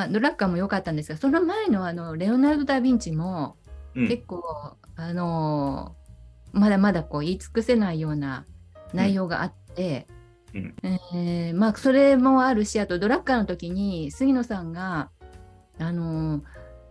[0.00, 3.56] まあ、ドラッカーも良かったんですがその前のあのレオナルド・ダ・ヴィンチも
[3.94, 4.08] うん。
[4.08, 4.42] 結構、
[4.96, 5.94] あの
[6.52, 8.46] まだまだこう言い尽くせないような
[8.92, 10.06] 内容があって、
[10.54, 10.74] うん。
[10.82, 15.10] えーまあ、それもあるしあとドラッカーの時に杉野さんが、
[15.78, 16.42] あの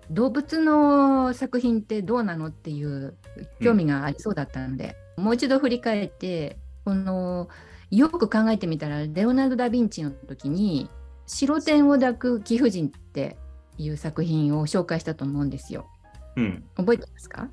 [0.10, 3.16] 動物の作品ってどうなのっていう
[3.62, 7.50] 興味がありそうだったので、もう一度振り返ってこの
[7.92, 10.90] よく考えてみたらレオナルド・ダ・ヴィンチの時に
[11.30, 13.38] 「白天を抱く貴婦人」って
[13.78, 15.88] いう作品を紹介したと思うんですよ。
[16.36, 16.64] うん。
[16.76, 17.50] 覚えてますか？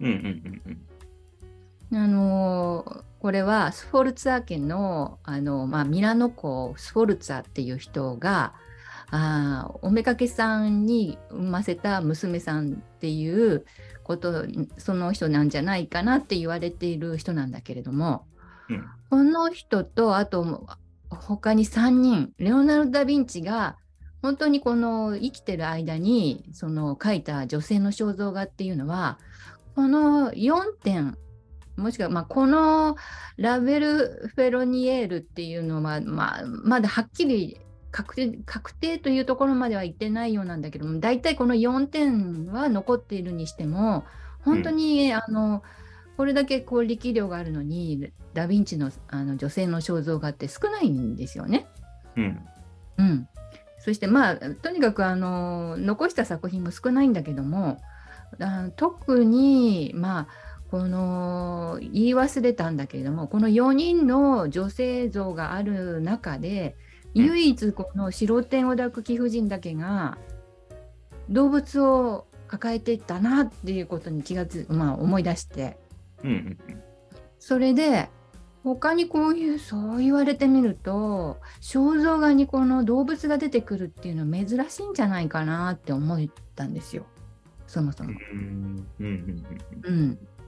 [0.00, 0.62] うんうんうん
[1.92, 1.98] うん。
[1.98, 8.54] あのこれはスフォルツァ家のあの、まあ、ミラノ公スフォルツァっていう人が
[9.10, 13.64] あーおめかけさんに産ませた娘さんっていう
[14.02, 18.26] ことその人なんじゃないかなって言われている人なんだけれども
[18.68, 20.66] うんこの人とあと
[21.10, 23.76] 他に3人レオナルド・ダ・ヴィンチが
[24.22, 29.18] 本当にこの生きてる間にその描いた女性の肖像画っていうのは
[29.74, 31.18] この4点
[31.76, 32.96] もしくはまあこの
[33.36, 37.60] ラベル・フェロニエールっていうのは、まあ、まだはっきり
[37.90, 44.04] 確定確定というところまでは言ってないようなんだけども大体この4点は残っているにしても
[44.44, 45.62] 本当に、あの
[46.16, 51.66] これだけこう力量があるのにダ・ヴィンチのあの女性の肖像画って少ないんですよね。
[52.16, 52.40] うん。
[52.98, 53.28] うん、
[53.80, 57.80] そしてまあとにかくあの残した作品も少ないんだけども
[58.40, 60.28] あ特にまあ
[60.70, 66.76] この言い忘れたんだけれどもこの4人の女性像がある中で
[67.14, 70.18] うん唯一この白天を抱く貴婦人だけが
[71.28, 75.78] 動物を抱えてたなっていうことに気がつ、まあ、思い出して
[76.24, 76.58] うんうん
[77.38, 78.08] それで
[78.62, 86.18] 他にこういうそう言われてみると肖像画にこの動物が出てくるっていうのは珍しいんじゃないかなって思っ
[86.56, 87.04] たんですよ。
[87.66, 88.12] そもそも。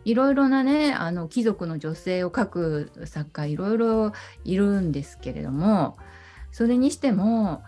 [0.06, 4.12] いろいろなねあの貴族の女性を描く作家いろいろ
[4.44, 5.98] いるんですけれども
[6.52, 7.62] それにしても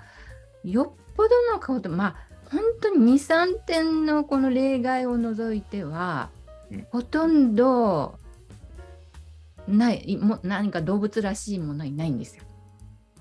[0.64, 6.30] よっぽどの顔とまあ本当に23点のこの例外を除いては、
[6.70, 8.18] うんほとんど
[9.66, 12.44] ないも何か動物らしいものはいないんですよ。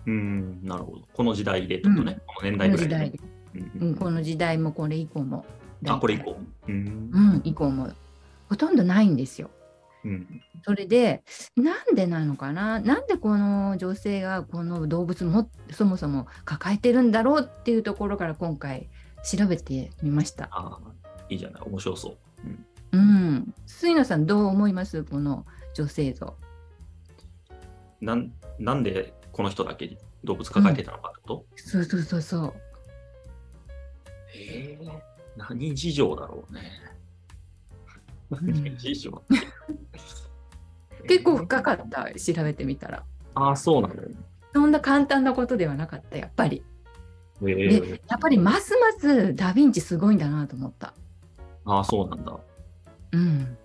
[0.06, 0.13] うん。
[0.13, 1.02] うんなるほど。
[1.13, 2.19] この時代でとね。
[2.25, 3.22] この年代ぐらいでねこ
[3.56, 5.46] の時代うん、この時代もこれ以降も。
[5.88, 6.38] あ、これ以降。
[6.68, 7.90] うんうん、以降も
[8.50, 9.50] ほとんどないんですよ。
[10.03, 11.24] うんそれで
[11.56, 12.79] なんでなのかな？
[12.79, 18.90] なんでこの女性がこの動物もそもそも抱えてるんだろうっていうところから今回
[19.24, 20.50] 調べてみました。
[20.52, 20.91] ああ、
[21.29, 21.62] いいじゃない。
[21.66, 22.18] 面白そう。
[22.91, 23.03] うんう
[23.39, 23.53] ん。
[23.65, 25.03] 杉野さんどう思います？
[25.03, 26.35] この女性像。
[28.01, 32.53] なんなんでこの人だけ動物抱えてたのかってこと、そうそうそうそう。
[34.35, 34.87] ええ
[35.35, 36.61] 何事情だろうね。
[38.41, 39.09] ん何事情？
[39.09, 39.23] っ
[41.01, 42.11] て結構深かった？
[42.13, 43.03] 調べてみたら。
[43.35, 43.95] ああ、そうなの。
[44.53, 46.63] そんな簡単なことではなかったやっぱり。
[47.45, 50.93] ええでやっぱりますますダ・ヴィンチすごいんだなと思った。
[51.65, 52.39] ああ、そうなんだ。
[53.12, 53.57] うん。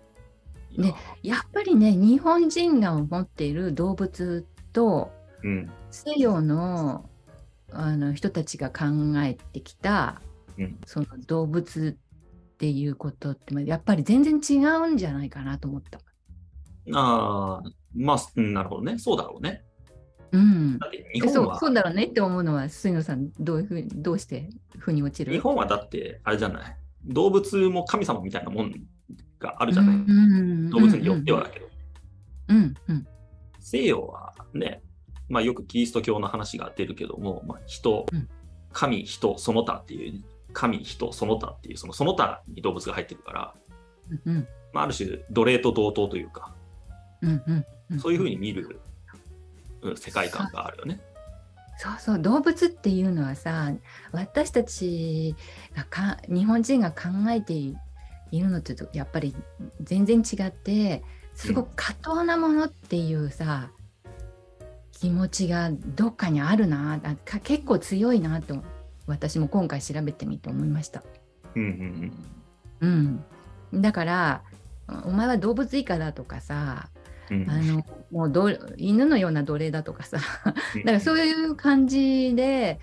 [0.71, 5.11] いややっぱりね日本人が持っている動物と
[5.43, 5.71] うん。
[5.91, 7.09] 西洋の
[7.71, 8.85] あの人たちが考
[9.25, 10.21] えてきた、
[10.59, 15.99] うんその動物っていうことってまあやっぱり全然違うんじゃないかなと思った。
[16.95, 17.63] ああ、
[17.95, 18.99] まあ、うんなるほどね。
[18.99, 19.65] そうだろうね。
[20.33, 20.79] うん、
[21.31, 24.49] そうそうだろうねって思うのは杉野さんどういうふうにどうして
[24.79, 25.33] 腑に落ちる？
[25.33, 26.77] 日本はだって、あれじゃない？
[27.05, 28.73] 動物も神様みたいなもん
[29.43, 29.97] があるじゃない。
[29.97, 31.69] うん動物によってはだけど。
[32.49, 33.07] うんうん。
[33.61, 34.83] 西洋はね、
[35.29, 38.29] まあよくキリスト教の話が出るけども、まあ、人、うん。
[38.73, 43.55] 神、人、その他っていう、神、人、その他っていう、そのその他に動物が入ってるから、
[44.11, 44.49] うんうん。
[44.73, 46.55] まあ、ある種奴隷と同等というか、
[47.21, 48.01] うんうんうん。
[48.01, 48.81] そういうふうに見る、
[49.83, 51.01] うん世界観があるよね。
[51.77, 52.19] そうそう。
[52.21, 53.73] 動物っていうのはさ
[54.13, 55.35] 私たち
[55.75, 57.75] がか日本人が考えてい
[58.41, 59.35] るのとやっぱり
[59.81, 61.03] 全然違って
[61.35, 63.71] すごく過当なものっていうさ、
[64.93, 68.63] 気持ちがどっかにあるなあか結構強いなと
[69.07, 71.03] 私も今回調べてみて思いました。
[71.55, 72.13] うん
[72.81, 73.23] うん
[73.73, 74.43] うん、だから
[75.05, 76.89] お前は動物以下だとかさ
[77.31, 77.51] うんうん。
[77.51, 80.23] あのもうど犬のような奴隷だとかさだ
[80.85, 82.79] からそういう感じで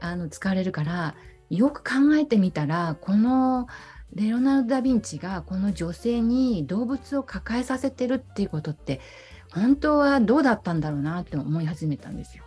[0.00, 1.14] あの使われるから
[1.50, 3.66] よく考えてみたらこの
[4.14, 9.00] レオナルド・ダ・ヴィンチがこの女性に動物を抱えさせてるっていうことって
[9.52, 12.44] 本当はどうだったんだろうなって思い始めたんですよ。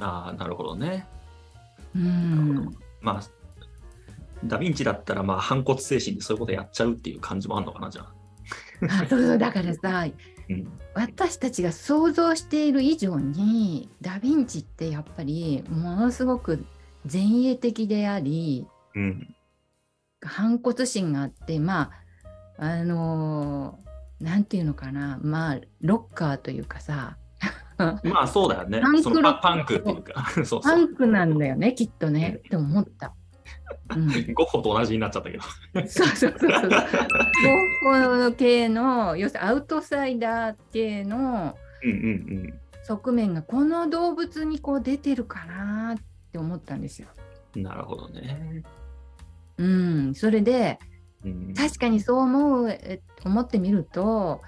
[0.00, 1.06] ああ、なるほどね。
[1.94, 3.22] うん、まあ、
[4.44, 8.12] ダヴィンチだったら、まあ、反骨精神でそういうことやっちゃうっていう感じもあるのかな、じゃあ。
[8.90, 10.06] あそうそうだからさ
[10.48, 10.68] うん。
[10.94, 16.64] 私たちが想像している以上にダ・ヴィンチってやっぱりものすごく
[17.10, 19.34] 前衛的でありうん。
[20.24, 21.90] 反骨心があってま
[22.58, 27.18] ああのーなんていうのかなまあロッカーというかさ
[27.76, 29.02] まあ、そうだよねパン。
[29.02, 30.78] クパパンクっていうか、そうそパう。
[30.78, 33.14] ンクなんだよねきっとねって思った。
[33.94, 35.42] うん、ゴッホと同じになっちゃったけど。
[35.88, 36.70] そうそうそうそう。
[36.70, 36.76] ゴ
[37.90, 41.56] ッホ系の要するにアウトサイダー系の
[42.84, 47.08] 側面がこの動物にこう出てるかなって思ったんですよ。
[47.56, 47.62] うん。
[47.64, 48.62] なるほどね。
[49.58, 50.78] うん、それで
[51.24, 54.42] うん、確かにそう思うえ思ってみると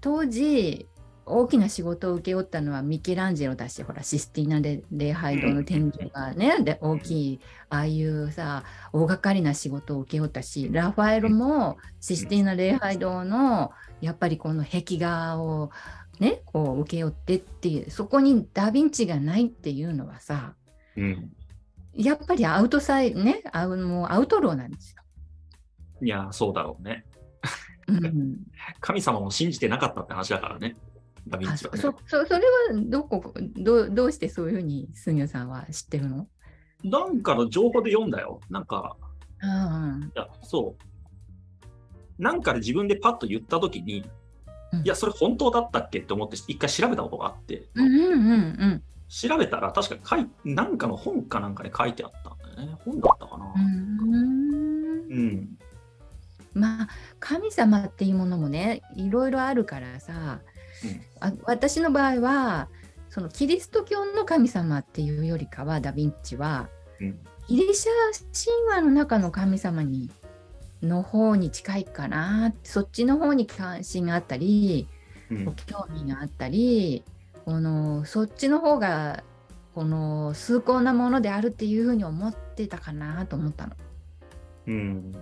[0.00, 0.86] 当時
[1.24, 15.70] 大きな仕事を請け負ったのはミケランジェロだしほらシスティーナで礼拝堂の天井がねで大きいああいうさ大掛かりな仕事を請け負ったしラファエロもシスティーナ礼拝堂のやっぱりこの壁画を
[16.18, 20.54] ねこう請け負ってっていうそこにダ・ヴィンチがないっていうのはさ
[20.96, 21.30] うん。
[21.98, 25.02] やっぱりアウトサイねアウもうアウトローなんですよ。
[26.00, 27.04] いや、そうだろうね。
[27.88, 28.36] うん
[28.80, 30.76] 神様も信じてなかったって話だからね。
[31.26, 31.80] ダヴィンあチは、ね。
[31.80, 36.28] そそそそれはどこどうどうしてそういうふうに杉谷さんは知ってるの？
[36.84, 38.40] なんかの情報で読んだよ。
[38.48, 38.96] なんか、
[39.42, 42.22] あいや、そう。
[42.22, 44.04] なんかで自分でパッと言ったときに、
[44.72, 48.36] うんいや、それ本当だったっけって思って一回調べたことがあって、うんうんうんう
[48.66, 52.78] ん調べたら確か書いなんかの本かなんかに書いてあったんだよね。
[52.84, 53.52] 本だったかな。
[53.56, 53.98] うん
[55.10, 55.58] うん。
[56.54, 56.88] まあ
[57.18, 60.40] 神様っていうものもねいろいろあるからさ、
[61.20, 62.68] あ私の場合は
[63.08, 66.68] そのキリスト教の神様っていうよりかはダ・ヴィンチは
[67.00, 67.18] うん。
[67.48, 67.92] ギリシャ
[68.70, 70.10] 神話の中の神様に
[70.82, 74.86] の方に近いかなそっちの方に関心があったり
[75.30, 75.54] うん。
[75.66, 77.04] 興味があったり
[77.48, 79.24] このそっちの方が
[79.74, 83.72] この崇高なものであるっていうふうに思ってたかなと思ったの。
[84.66, 85.12] うん。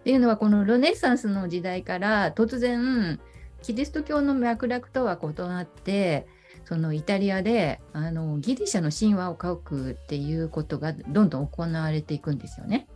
[0.00, 3.20] っていうのはこのルネッサンスの時代から突然
[3.60, 6.26] キリスト教の脈絡とは異なって
[6.64, 12.88] そのイタリアであのギリシャの神話を書くっていうことがどんどん行われていくんですよね。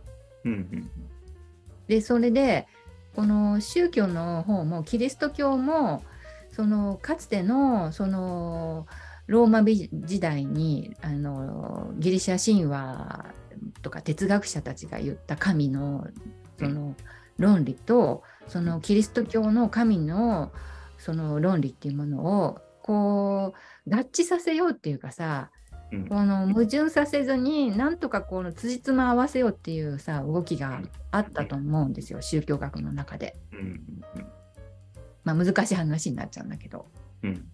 [0.45, 0.89] うん。
[1.87, 2.65] でそれで
[3.15, 6.03] この宗教の方もキリスト教も
[6.53, 8.85] そのかつてのその
[9.27, 13.25] ローマ美時代にあのギリシャ神話
[13.81, 16.07] とか哲学者たちが言った神の
[16.59, 16.95] その
[17.37, 20.51] 論理とそのキリスト教の神の
[20.99, 23.53] その論理っていうものをこ
[23.87, 25.49] う合致させようっていうかさ
[25.91, 26.07] うん。
[26.07, 33.35] この矛盾させずになんとかこの辻褄合わせようっていうさ動きがあったと思うんですよ宗教学の中で。
[35.25, 35.37] うん。
[35.37, 36.85] まあ、難しい話になっちゃうんだけど。
[37.23, 37.47] うん。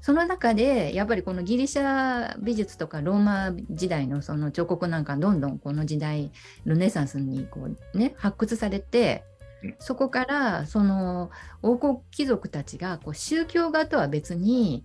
[0.00, 6.30] その中でやっぱりこのギリシャ美術とかローマ時代のその彫刻なんかどんどんこの時代
[6.64, 9.24] ルネサンスにこう、ね、発掘されて
[9.62, 11.30] うんそこからその
[11.62, 14.84] 王国貴族たちがこう宗教画とは別に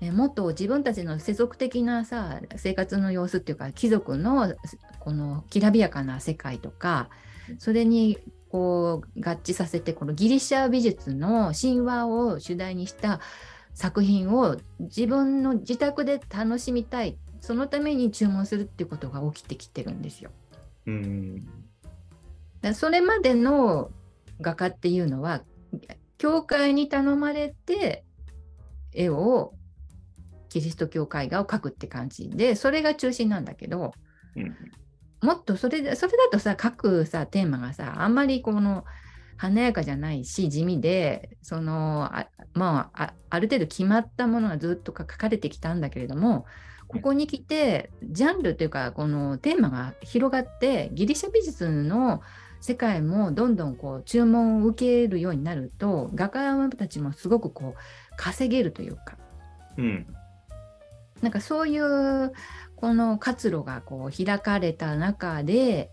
[0.00, 4.54] えもっと自分たちの世俗的なさ生活の様子っていうか貴族の
[4.98, 7.10] このきらびやかな世界とか
[7.58, 8.18] それに
[8.54, 13.18] こう合致させてこのギリシャ美術の神話を主題にした
[13.74, 20.30] 作品を自分の自宅で楽しみたいそのために注文するっていうことが起きてきてるんですよ。
[20.86, 21.48] うん。
[22.74, 23.90] それまでの
[24.40, 25.42] 画家っていうのは
[26.16, 28.04] 教会に頼まれて
[28.92, 29.52] 絵を
[30.48, 33.90] キリスト教絵画を描くって感じでそれが中心なんだけど
[34.36, 34.54] うん。
[35.24, 38.84] もっとそれでそれだとさ書くさテーマがさあんまりこの
[39.38, 46.44] 華やかじゃないし地味でそのあまああある程度決まったものがずっと書かれてきたんだけれども
[46.88, 52.20] ここに来てジャンルというかこのテーマが広がってギリシャ美術の
[52.60, 57.80] 世界もどんどんこう注文を受けるようになると画家たちもすごくこう
[58.18, 59.16] 稼げるというか
[59.78, 60.06] うん。
[61.22, 62.32] なんかそういう
[62.76, 65.90] この活路がこう開かれた中で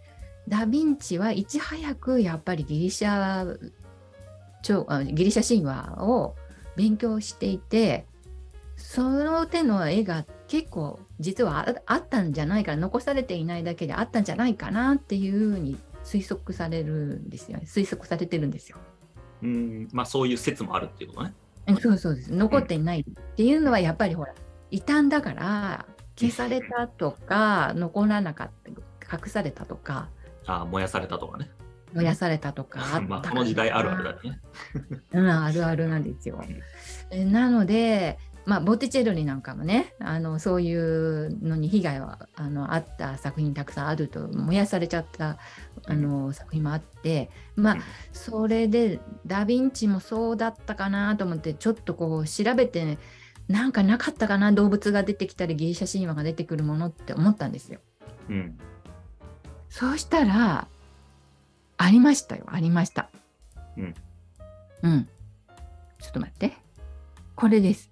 [0.48, 3.58] ダ・ヴィンチはいち早くやっぱりギリシャ
[4.64, 6.36] ギリシャ神話を
[6.76, 8.06] 勉強していて
[8.76, 18.78] その手の絵が結構実はああったんじゃないか残されていないだけであったんじゃないかなっていうふうに推測されるんですよね推測されてるんですよ。
[19.44, 19.88] うん。
[19.92, 21.34] まあ、そういう説もあるっていうことね。
[21.68, 24.34] うんそうそうです残っていないっていうのはやっぱりほら
[24.72, 25.86] 異端だから
[26.22, 30.10] 消されたとか残らなかった隠されたとか
[30.46, 31.50] あ燃やされたとかね。
[31.94, 34.40] 燃やされたとか あったまあ、この時代あるあるだね。
[35.14, 36.42] うん、あるあるなんですよ。
[37.10, 45.38] えなので、まあ、ボティチェロリなんかもねあのそういうのに被害はあのあった作品たくさんあると燃やされちゃった
[45.86, 47.78] あの作品もあってまあ
[48.14, 52.98] それでダ・ヴィンチもそうだったかなと思ってちょっとこう調べて、
[53.52, 57.80] なんかなかったかな動物が出てきたりギリシャ神話が出てくるものって思ったんですよ。
[58.30, 58.58] うん。
[59.70, 60.68] そうしたら
[61.78, 63.10] ありましたよありました。
[63.78, 63.96] うん。
[64.84, 65.10] うん。
[66.00, 66.54] ちょっと待って。
[67.36, 67.92] これです。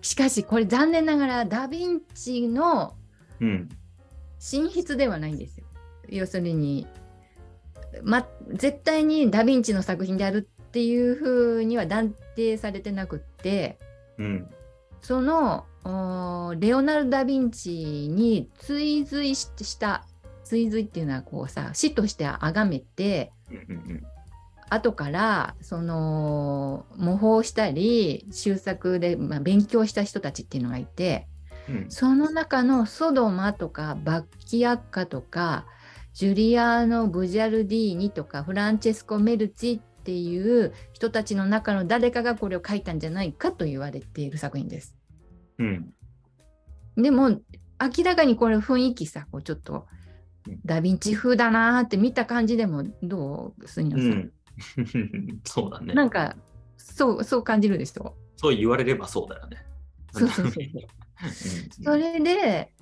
[0.00, 2.94] しかしこれ残念ながらダ・ヴィンチの
[3.40, 3.68] うん。
[4.38, 5.66] 寝室ではないんですよ。
[6.08, 6.86] 要するに、
[8.02, 13.78] ま、絶対にダ・ヴィンチの作品であるっていうふうには断定されてなくって
[14.16, 14.50] うん。
[15.02, 17.70] そのおレオナルド・ダ・ヴィンチ
[18.08, 20.06] に追随しした
[20.44, 24.02] 追随っていうのはこうさ死として崇めてうんうん
[24.70, 31.26] 後からその模倣したり修作で、まあ、勉強した人たちっていうのがいて
[31.68, 31.86] うん。
[31.90, 35.66] その中のソドマとかバッキアッカとか
[36.14, 44.96] ジュリアーノ・ブジャルディーニとかフランチェスコ・メルチっていう人たちの中の誰かがこれを書いたんじゃないかと言われている作品です。
[45.58, 45.94] うん。
[46.96, 49.86] でも明らかにこれ雰囲気さこうちょっと
[50.48, 54.32] うんダ・ヴィンチ風だなーって見た感じでもどう杉野さん、うん。
[55.46, 55.94] そうだね。
[55.94, 56.34] なんか
[56.76, 59.64] そうそう感じるでしょそう言われればそうだよね。
[60.12, 60.64] そうそうそう
[61.84, 62.72] そ れで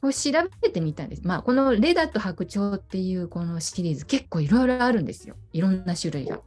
[0.00, 0.30] こう調
[0.62, 1.26] べてみたんです。
[1.26, 6.40] まあこの「レダと白鳥」っていうこのシリーズ結構いろいろあるんですよいろんな種類が。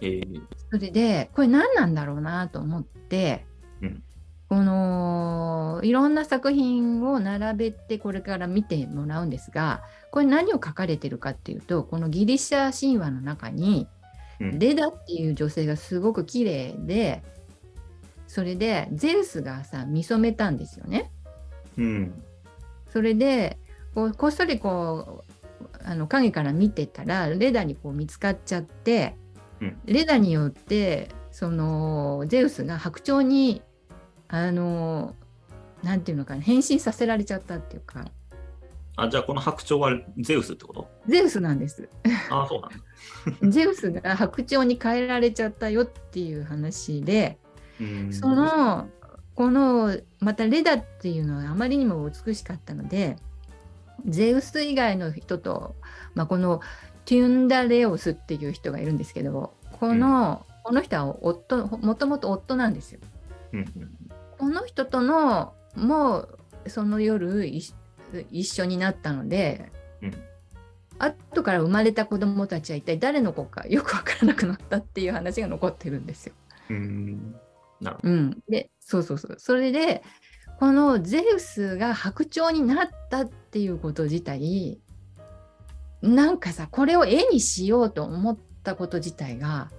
[0.00, 3.44] えーそれでこれ何なんだろうなと思って、
[3.82, 4.02] うん
[4.48, 13.86] このいろんな作品を並べてこれから見てもらうんですがこれ何を書かれてるかっていうとこのギリシャ神話の中に
[14.40, 17.22] うんレダっていう女性がすごく綺麗で
[18.26, 21.12] それでゼウスがさ見初めたんですよね。
[21.78, 22.22] うん。
[22.92, 23.58] それで
[23.94, 25.34] こうこっそりこう
[25.84, 29.16] あの影から見てたらレダにこう見つかっちゃって、
[29.60, 33.62] うんレダによってそのゼウスが白鳥に
[34.28, 35.14] あの
[35.82, 38.06] なんていうのかな変身させられちゃったっていうか
[38.96, 40.88] あ、じゃあこの白鳥はゼウスってこと？
[41.08, 41.88] ゼウスなんです。
[42.30, 43.48] あそうなんだ。
[43.50, 47.38] ゼウスが白鳥に変えられちゃったよっていう話で、
[47.80, 48.88] うんその
[49.40, 53.16] このまたレダっていうのはあまりにも美しかったので
[54.04, 55.76] ゼウス以外の人と、
[56.14, 56.60] まあ、この
[57.06, 63.00] テュンダレオスっていう人がいるんですけどこの、この人は夫もともと夫なんですよ。
[63.54, 63.64] うん
[64.36, 67.62] この人とのもうその夜い
[68.30, 70.14] 一緒になったので、うん
[70.98, 76.34] 後から生まれた子供たちは一体誰の子かよく分からなくなったっていう話が残ってるんですよ。
[76.68, 77.40] うん。
[77.80, 77.84] うん。
[77.84, 80.02] なるほうん、でそうそうそうそれで
[80.58, 84.78] このゼウスが白鳥になったっていうこと自体
[86.02, 89.70] なんかさこれを絵にしようと思ったこと自体が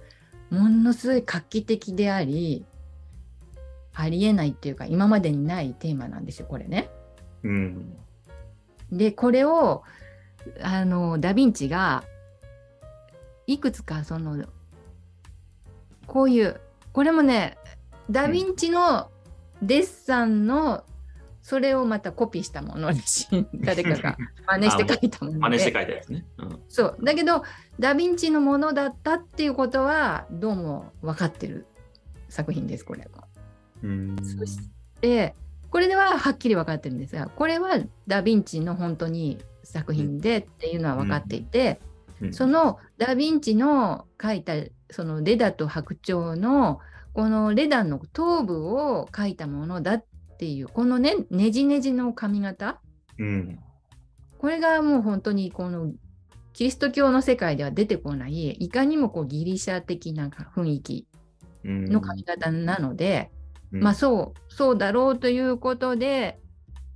[0.50, 2.64] ものすごい画期的であり
[3.94, 6.90] ありえないっていうか今までにないテーマなんですよこれね。
[7.42, 7.50] ど。
[7.50, 7.96] うん。
[8.90, 9.82] でこれを
[10.60, 12.04] あのダ・ヴィンチが
[13.46, 14.44] いくつかその
[16.06, 16.60] こういう
[16.92, 17.56] これもね
[18.10, 19.10] ダ・ヴィンチの
[19.62, 20.84] デッサンの
[21.42, 24.16] それをまたコピーしたものらしい誰かが
[24.46, 26.24] 真似して書いたもので真似して書いたやつね。
[26.38, 26.60] うん。
[26.68, 27.42] そうだけど
[27.80, 31.66] ダ・ヴィンチのものだったっていうことはどうも分かってる
[32.28, 33.24] 作品ですこれは。
[33.82, 34.16] うん。
[34.22, 34.58] そし
[35.00, 35.34] で
[35.70, 41.92] これでははっきり分かってるんですがこれはダ・ヴィンチの本当に作品でっていうのは分かっていて、うん
[42.30, 44.52] そのダ・ヴィンチの描いた
[44.92, 46.78] そのレダと白鳥の
[47.12, 50.04] このレダの頭部を描いたものだっ
[50.38, 52.80] ていうこのねねじねじの髪型
[53.18, 53.58] うん。
[54.38, 55.92] これがもう本当にこの
[56.52, 61.06] キリスト教の世界では出てこないいかにもこうギリシャ的な雰囲気
[61.64, 61.84] うん。
[61.90, 63.30] の髪型なので、
[63.72, 66.38] うんまあそうそうだろうということで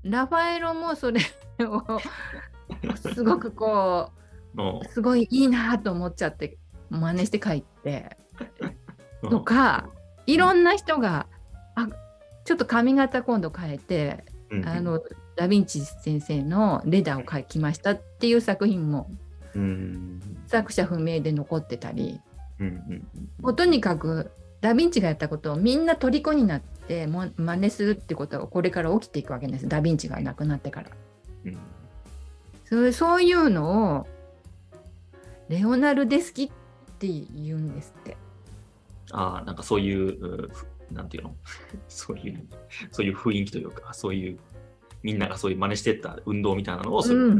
[0.03, 1.21] ラファエロもそれ
[1.61, 1.83] を
[2.97, 4.11] すごくこ
[4.55, 6.59] のう すごいいいなと思っちゃって
[6.91, 8.17] 真似して書いて
[9.31, 9.89] とか
[10.27, 11.27] いろんな人が
[11.75, 11.89] あ
[12.45, 15.03] ちょっと髪型今度変えて、うんあの
[15.35, 19.11] ダ・ヴィンチ先生のレダーを描きましたっていう作品も
[19.55, 20.21] うん。
[20.47, 22.21] 作者不明で残ってたり
[22.61, 23.09] うんうん
[23.41, 24.31] もうとにかく
[24.61, 30.91] ダ・ヴィンチがやったことをみんな虜になっっても真似するってことがこれから起きていくわけですダ・ヴィンチが亡くなってから。
[31.47, 31.59] うん
[32.65, 34.07] そうそういうのを
[35.49, 36.51] レオナルデスキっ
[36.99, 38.17] て言うんですって。
[39.13, 40.49] ああ、なんかそういう、
[40.91, 41.37] なんていうの？
[41.89, 42.47] そういう、
[42.91, 44.39] そういう雰囲気というか、そういう、
[45.03, 47.27] みんながそういう真似してった運動みたいなのをする。
[47.29, 47.35] う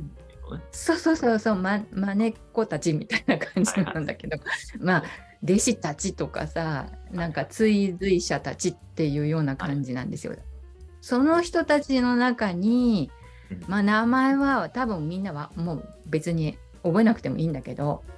[0.51, 0.63] のね。
[0.71, 4.39] そうそうそうそう、ま、真似っ子たちみたいな感じなんだけど、
[4.81, 5.05] まあ
[5.43, 10.35] 弟子たちとかさなんか追随者たちっていうような感じなんですよ。
[11.01, 13.11] その人たちの中に、
[13.51, 13.65] うん。
[13.69, 18.03] まあ、名前は多分みんなはもう別に覚えなくてもいいんだけど。
[18.09, 18.16] あ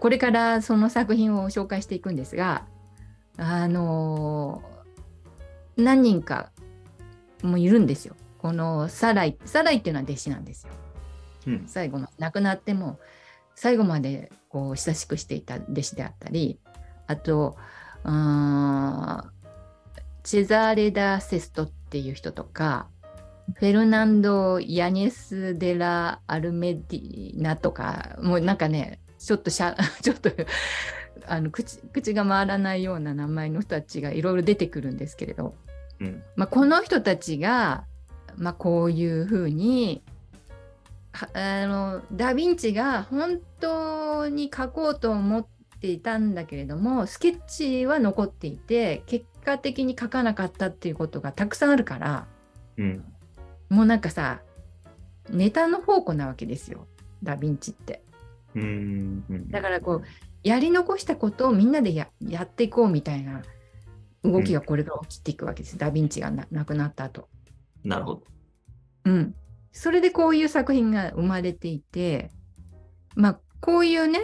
[0.00, 2.66] これからその作品を紹介していくんですが
[3.36, 4.74] あのー
[5.76, 6.52] 何人か
[7.42, 8.14] もいるんですよ。
[8.38, 10.72] このサライサライっていうのは弟子なんですよ。
[11.48, 11.64] うん。
[11.66, 12.98] 最後の亡くなっても
[13.54, 16.58] 最後までこう親しくしていた弟子であったり
[17.06, 17.56] あと
[18.04, 19.30] うーん
[20.22, 22.88] チェザーレ・ダ・セストっていう人とか
[23.56, 30.30] フェルナンド・ヤネス・デラ・アルメディナとかもうなんかねちょっとしゃ ちょっと
[31.26, 35.54] あの口口が回らないような名前の人たちがいろいろ出てくるんですけれど、
[36.00, 36.22] うん。
[36.36, 37.84] まあ、この人たちが、
[38.36, 40.02] まあ、こういうふうに
[41.12, 45.46] はあのダ・ヴィンチが本当に書こうと思っ
[45.80, 52.26] ていたんだけれどもスケッチは残っていて結果的に書かなかったっていうことがたくさんあるから
[52.76, 53.04] うん。
[53.70, 54.40] もうなんかさ
[55.30, 56.86] ネタの宝庫なわけですよ
[57.22, 58.03] ダ・ヴィンチって。
[58.54, 59.24] うん。
[59.28, 60.02] うんだからこう
[60.42, 63.42] やり残したことをみんなでややっていこうみたいな
[64.22, 67.28] 動きがこれから起きていくわけです、ダ・ヴィンチがな亡くなった後。
[67.82, 68.22] なるほど。
[69.06, 69.34] うん、
[69.72, 72.30] それでこういう作品が生まれていて
[73.14, 74.20] まあこういうね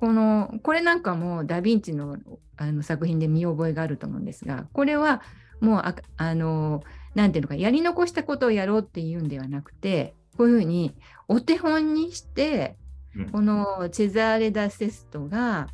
[0.00, 2.16] このこれなんかもダ・ヴィンチの
[2.56, 5.22] あの作品で見覚えがあると思うんですがこれは
[5.60, 6.82] もうああの
[7.14, 10.94] なんていうのかやり残したことをやろうっていうんではなくてこういうふうに
[11.28, 12.76] お手本にして
[13.16, 15.68] うんこのチェザーレ・ダ・セストが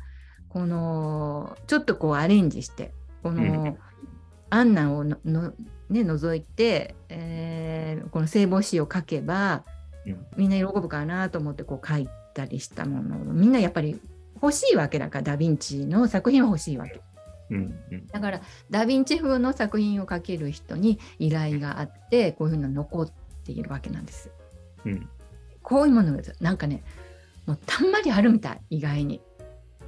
[0.49, 3.77] このちょっとこうアレンジしてこの、うん
[4.51, 5.53] アンナをのの、
[5.91, 9.63] ね、除いて、えーこの聖母詩を書けば
[10.07, 14.01] うんみんな喜ぶかなと思ってこう書いたりしたものをみんなやっぱり
[14.41, 16.99] 欲しいわけだからダ・ヴィンチの作品は欲しいわけ
[17.51, 17.79] うん。
[17.91, 18.07] うん。
[18.07, 23.11] だからダ・ヴィンチ風の作品を書ける人に依頼があってこういうふうな残っ
[23.43, 24.31] ているわけなんです。
[24.85, 25.09] うん。
[25.61, 26.83] こういうものがなんかね
[27.49, 29.21] もうたんまりあるみたい意外に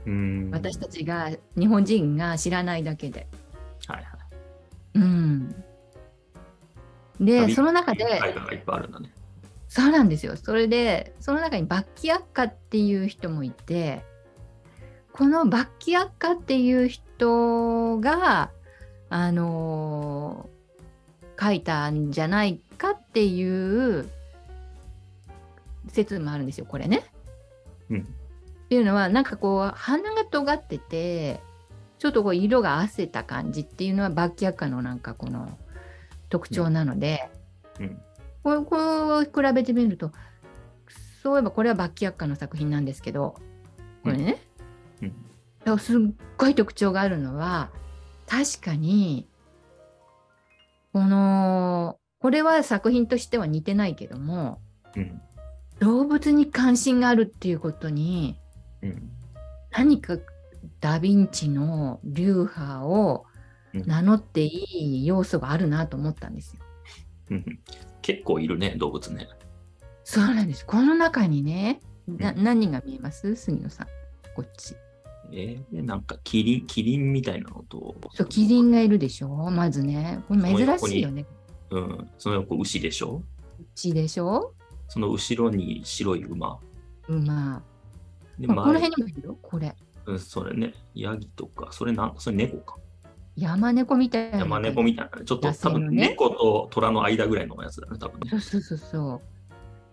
[0.05, 0.49] うん。
[0.51, 3.27] 私たちが日本人が知らないだけで。
[3.87, 4.05] はいはい。
[4.95, 5.63] うん、
[7.19, 8.05] でその中で。
[9.67, 14.03] そうなんですよそれでその中にバッキアッカっていう人もいて
[15.13, 18.51] このバッキアッカっていう人が
[19.09, 20.61] あのー
[21.41, 24.07] 書いたんじゃないかっていう
[25.87, 27.10] 説もあるんですよこれね。
[27.91, 27.99] うん。
[27.99, 28.03] っ
[28.69, 31.41] ていうのはなんかこう鼻が尖ってて
[31.99, 35.57] ちょっとこう色が褪せた感じっていうのはバッキアッカのなんかこの
[36.29, 37.29] 特徴なので、
[37.79, 38.01] うん。
[38.43, 40.11] こうこう比べてみると
[41.21, 43.35] そういえばこれはバッキアッカの作品なんですけど
[44.03, 44.41] これね、
[45.01, 45.09] うん。
[45.09, 45.13] だ
[45.65, 46.01] からすっ
[46.37, 47.69] ごい特徴があるのは
[48.25, 49.27] 確かに
[50.93, 54.59] このこれは作品としては似てないけども
[54.95, 55.21] うん。
[55.81, 58.39] 動物に関心があるっていうことに
[58.81, 59.11] うん。
[59.71, 60.17] 何か
[60.79, 63.25] ダ・ヴィンチの流派を
[63.73, 64.49] うん名乗ってい
[65.01, 66.61] い要素があるなと思ったんですよ。
[67.31, 67.59] うん。
[68.01, 69.29] 結構いるね、動物ね。
[70.03, 70.65] そうなんです。
[70.65, 73.35] この中にね、なうん何人が見えます？
[73.35, 73.87] 杉野さん。
[74.35, 74.75] こっち。
[75.31, 79.29] えー、なんかキリン、キリンみたいなのと、そう、キリンがいるでしょ？
[79.29, 80.21] まずね。
[80.27, 81.25] これ珍しいよね。
[81.69, 83.07] うん、その横牛でしょ？
[83.07, 83.23] こ
[83.63, 84.53] っちでしょ？
[84.91, 86.59] その後ろに白い馬。
[87.07, 87.63] 馬。
[88.37, 89.37] で、まあ、この前辺にもいるよ。
[89.41, 89.73] これ。
[90.05, 92.75] うん、それね、ヤギとか、それなん、それ猫か。
[93.37, 94.39] 山猫みたいな。
[94.39, 95.23] 山猫みたいな。
[95.23, 98.35] ちょっと野多分猫と虎の間ぐらいのやつだね、多分ねそ。
[98.35, 99.21] うそうそうそう。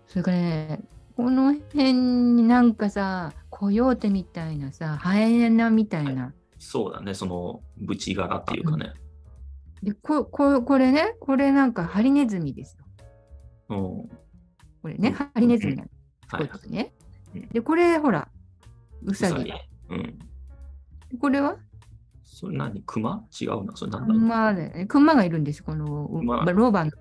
[0.05, 0.81] それからね、
[1.15, 6.33] この辺になんかさ、コヨーテみたいなさ、ハエナみたいな。
[6.57, 8.91] そうだね、その、ブチ柄っていうかね。
[9.81, 12.85] でこここれね、これなんかハリネズミですよ。
[13.69, 14.28] うん。
[14.89, 15.89] これね、うんハリネズミなの。
[16.27, 16.93] はいこっちね
[17.35, 17.47] うん。
[17.49, 18.27] で、これほら、
[19.03, 19.53] ウうサギ。
[19.89, 20.19] うん。
[21.19, 21.57] これは？
[22.23, 22.81] それ何？
[22.85, 23.23] 熊？
[23.39, 23.75] 違うな。
[23.75, 24.19] それなんだろう。
[24.19, 26.91] 熊ね、熊がいるんですよ、このう熊ロバの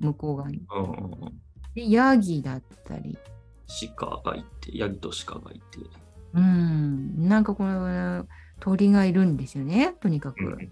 [0.00, 0.60] 向こう側に。
[0.70, 1.40] うんうんうん。
[1.74, 3.16] で、ヤギだったり。
[3.96, 5.62] 鹿がいて、ヤギと鹿がいて。
[6.34, 8.26] うん、なんかこの
[8.60, 10.44] 鳥がいるんですよね、とにかく。
[10.44, 10.70] うん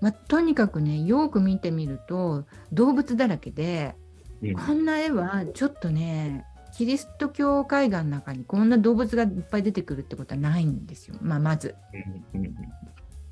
[0.00, 3.96] まあ、とにかくねよく見てみると動物だらけで、
[4.42, 4.54] うん。
[4.54, 11.74] こんな絵はちょっとねキリスト教絵画の中にこんな動物がいっぱい出てくるってことはないんですよ、まあ、まず。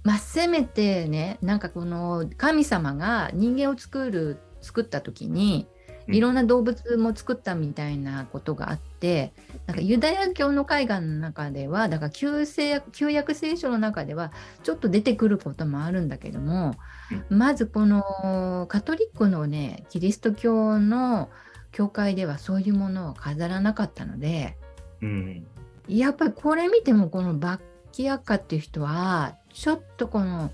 [0.03, 5.67] まあ、せめてねなんかこの神様が人間を作る作った時に
[6.09, 6.15] うん。
[6.15, 9.33] いろんな動物も作ったみたいなことがあって
[9.67, 16.75] なんかユダヤ教の絵画の中ではだから旧聖旧約聖書の中ではちょっと出てくることもあるんだけども
[17.29, 21.29] まずこのカトリックのねキリスト教の
[21.73, 24.57] 教会ではそういうものを飾らなかったので
[25.03, 25.47] うん。
[25.89, 27.61] やっぱりこれ見てもこのバッ
[27.93, 30.51] キアッカっていう人はちょっとこの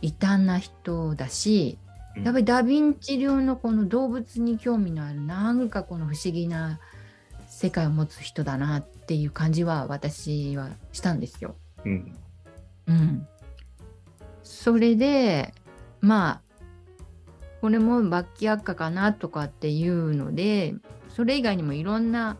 [0.00, 1.78] 異端な人だし
[2.16, 2.24] うん。
[2.24, 6.80] やっぱりダ・ヴィンチ流のこの動物に興味のあるなんかこの不思議な
[7.48, 11.54] 世界を持つ人だなっていう感じは私はしたんですよ。
[11.84, 12.16] うん。
[12.88, 13.26] うん、
[14.42, 15.54] それで
[16.02, 16.42] まあ
[17.62, 20.74] これもバッキアッカかなとかっていうので
[21.08, 22.36] それ以外にもいろんな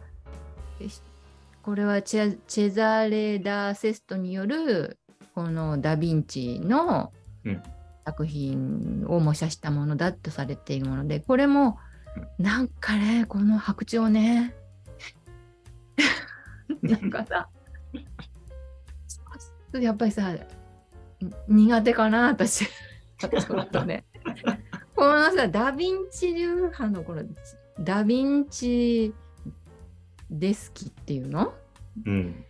[1.62, 4.98] これはチェチェザーレ・ダー・セストによる
[5.35, 7.12] このダ・ヴィンチの
[7.44, 7.62] うん。
[8.05, 11.79] 作品を模写したものだとされているものでこれも
[12.38, 14.55] なんかねこの白鳥ね。
[16.83, 17.48] なんかさ
[19.72, 20.35] やっぱりさ
[21.48, 22.66] 苦手かな私
[23.29, 24.05] ちょっとね。
[24.95, 27.23] このさダ・ヴィンチ流派のこの
[27.81, 29.15] ダ・ヴィンチ
[30.31, 31.55] デスキっていうの？
[32.07, 32.45] うん。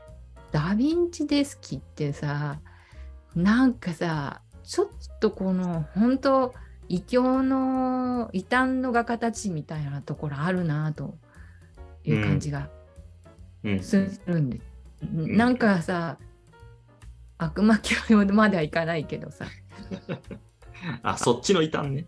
[0.50, 2.60] ダ・ヴィンチデスキってさ
[3.34, 4.88] なんかさちょっ
[5.20, 6.54] とこの本当
[6.88, 11.16] 異教の異端の画家たちみたいなところあるなと
[12.04, 12.68] いう感じが
[13.64, 13.82] うん。
[13.82, 14.58] するんで。
[14.58, 14.62] す。
[15.10, 16.18] なんかさ
[17.38, 17.96] 悪魔教
[18.32, 19.46] まではいかないけどさ
[21.02, 22.06] あそっちの異端ね。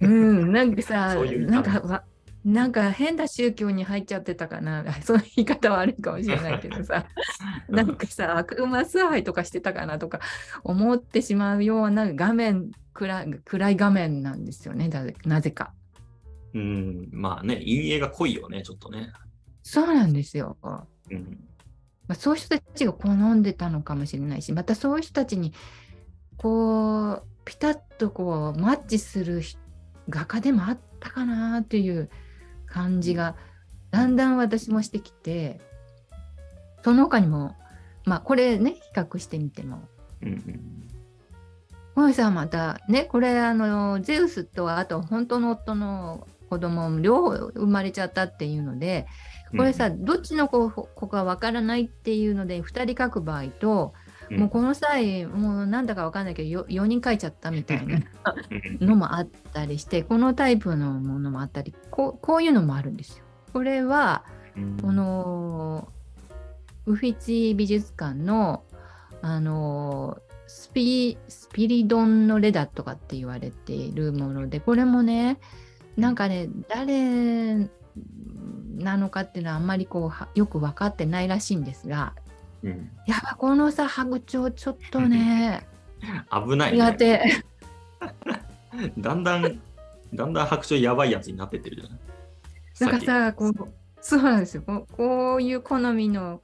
[0.00, 2.04] うんなんかさそういうなんかわ
[2.44, 7.06] なんか変な宗教に入っちゃってたかな そういう言い方は悪いかもしれないけどさ
[7.68, 10.20] なんかさ悪魔崇拝とかしてたかなとか
[10.64, 15.72] 思ってしまうような画面暗い暗い画面なんですよねだなぜか。
[16.54, 19.10] うん、まあね、陰影が濃いよね、ちょっとね。
[19.62, 20.58] そうなんですよ。
[21.10, 21.38] うん。
[22.08, 25.54] まあ、そういう人たちが好んでたのかもしれないしまたそういう人たちに
[26.36, 29.56] こうピタッとこうマッチするひ
[30.08, 32.10] 画家でもあったかなっていう
[32.66, 33.36] 感じが
[33.90, 35.60] だんだん私もしてきて
[36.84, 37.54] その他にも
[38.04, 39.82] まあこれね比較してみても。
[40.22, 40.60] うんうん。
[41.94, 49.06] もえさんまたねこれあのゼウスとあと本当の夫の子供両方生まれちゃったっていうので
[49.56, 53.92] これさ、どっちの子子かわからないっていうので2人書く場合と、
[54.30, 54.40] うん。
[54.40, 57.98] もうこの際もうなんだかわかんないけどよ4人書いちゃったみたいな
[58.80, 58.86] うん。
[58.86, 63.24] のもあったりしてこのタイプのものもあったりこうこういうのもあるんですよ。
[63.52, 64.24] これは
[64.56, 64.76] うん。
[64.80, 65.88] この
[66.86, 68.64] ウフィチ美術館の
[69.20, 75.38] あのスピスピリドンのレダとかって言われているものでこれもね
[75.96, 77.68] なんかね誰
[78.76, 82.14] なのかっていうのはあんまりこうはよく分かってないらしいんですが
[82.62, 82.90] うん。
[83.06, 85.66] やっぱこのさ白鳥ちょっとね。
[86.30, 86.96] 危ない、苦ね。
[86.96, 87.44] 手。
[88.98, 89.60] だんだん、
[90.14, 92.00] だんだん白鳥やばいやつになってってるじゃない。
[92.80, 93.54] なんかささこう
[94.00, 94.62] そうなんですよ。
[94.62, 96.40] こうこういう好みの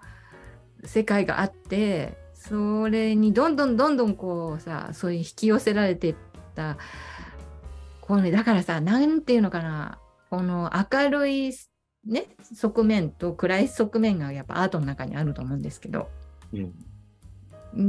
[0.84, 6.16] 世界があってそれにどんどんどんどんこうさそういう引き寄せられていっ
[6.54, 6.78] た
[8.00, 9.98] こうねだからさなんていうのかな。
[10.30, 11.52] この明るい
[12.08, 16.08] ね側面と暗い側面がやっぱアートの中にあると思うんですけど
[16.52, 16.74] うん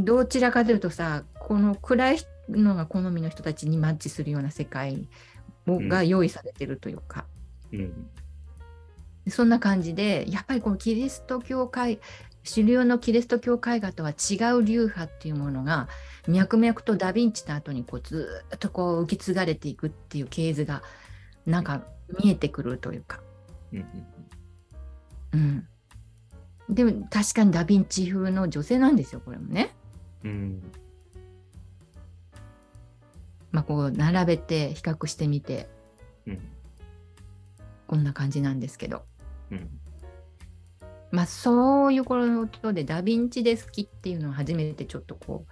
[0.03, 2.17] どちらかというとさこの暗い
[2.49, 5.07] のが好みの人たちにマッチするような世界
[5.67, 7.25] をうんが用意されてるというか。
[7.71, 8.09] うん
[9.29, 11.99] そんな感じで、やっぱりこのキリスト教会、
[12.43, 15.87] 主流のキリスト教絵画とは違う流派っていうものが、
[16.27, 20.83] 脈々とダ・ヴィンチの後にこうずーっとこう受け継がれていくっていう系図が、
[21.45, 21.83] なんか
[22.23, 23.21] 見えてくるというか。
[23.73, 23.85] うん
[25.33, 25.67] うん。
[26.69, 29.75] でも確かにダ・ヴィンチ風の女性なんですよ、これもね。
[30.23, 30.61] うん
[33.51, 35.69] まあこう並べて比較してみて、
[36.27, 36.39] うん
[37.87, 39.03] こんな感じなんですけど。
[39.51, 39.79] うん
[41.11, 42.17] まあそういうこ
[42.61, 45.51] とでダ・ヴィンチデスキっていうのを初めてちょっとこう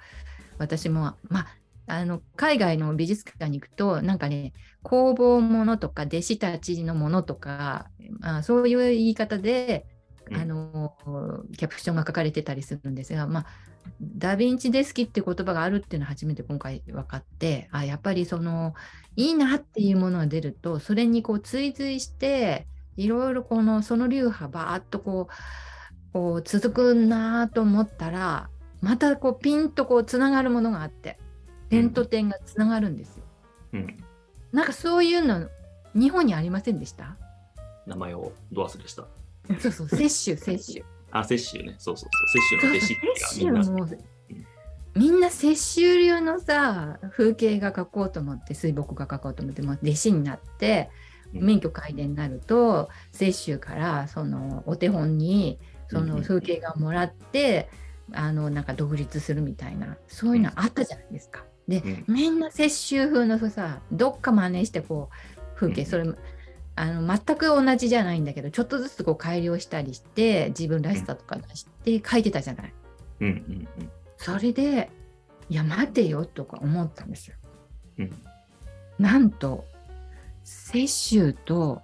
[0.59, 1.56] 私もまあ
[1.87, 7.87] あの海外の美術館に行くとなんかね工房ものとか弟子たちのものとか、
[8.19, 9.85] まあ、そういう言い方で、
[10.29, 10.37] うん。
[10.37, 10.93] あの
[11.57, 13.45] キャプションが書かれてたりするんですが、まあ、
[14.01, 18.73] ダヴィンチデスキって言葉があるっていうのは初めて今回分かってあやっぱりその
[19.15, 28.49] いいなっていうものが出るとそれにこう追随していろいろこのその流派バーッとこうこう続くなと思ったら
[28.81, 31.19] またこうピンとこうつながるものがあって
[31.69, 33.23] 点と点がつながるんですよ。
[33.73, 34.03] うん。
[34.51, 35.49] なんかそういうの
[35.93, 37.17] 日本にありませんでした？
[37.85, 39.05] 名前をド忘れした。
[39.59, 40.85] そうそう摂取摂取。
[41.11, 41.75] あ、摂取ね。
[41.77, 42.39] そうそうそう。
[42.39, 43.05] 摂取の弟子って
[43.43, 43.97] いうか、みんな。
[44.95, 50.89] みんな摂取流のさ風景が描こうと思って水墨画描こうと思って、まあ、弟子になって
[51.35, 55.59] うん免許改伝になると雪舟からそのお手本に
[55.91, 57.69] その風景画をもらって、
[58.11, 61.45] あのなんか独立するみたいなそういうのあったじゃないですか。
[61.67, 62.03] で、うん。
[62.07, 65.87] みんな雪舟風のさどっか真似してこう風景、うん。
[65.87, 66.05] それ
[66.75, 72.73] あの全く同じじゃないんだけどちょっとずつこう改良したりして自分らしさとか出して描いてたじゃない。
[73.21, 73.33] うんうん
[73.81, 73.89] うん。
[74.17, 74.89] それで
[75.49, 77.35] いや待てよとか思ったんですよ。
[77.99, 78.11] うん。
[78.99, 79.65] なんと
[80.73, 81.81] 雪舟と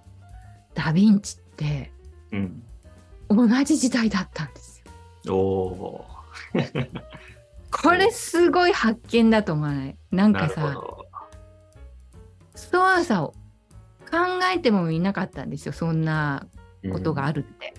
[0.74, 1.92] ダ・ヴィンチって
[2.32, 2.62] うん。
[3.28, 4.82] 同じ時代だったんです
[5.24, 5.34] よ。
[5.34, 6.04] おお
[7.82, 9.96] これすごい発見だと思わない？
[10.10, 11.06] なんかさど。
[12.54, 13.34] そうさ考
[14.54, 16.46] えてもいなかったんですよそんな
[16.92, 17.74] ことがあるって。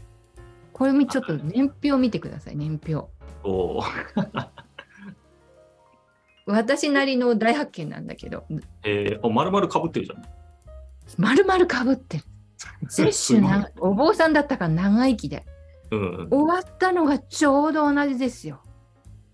[0.73, 3.09] これみちょっと年表見てください年表。
[6.45, 8.45] 私なりの大発見なんだけど
[8.83, 10.23] えー、あ、丸々かぶってるじゃん。
[11.17, 12.23] 丸々かぶってる。
[12.97, 15.45] 雪舟なお坊さんだったから長生きで。
[15.91, 16.29] うんうん。
[16.29, 18.61] 終わったのがちょうど同じですよ。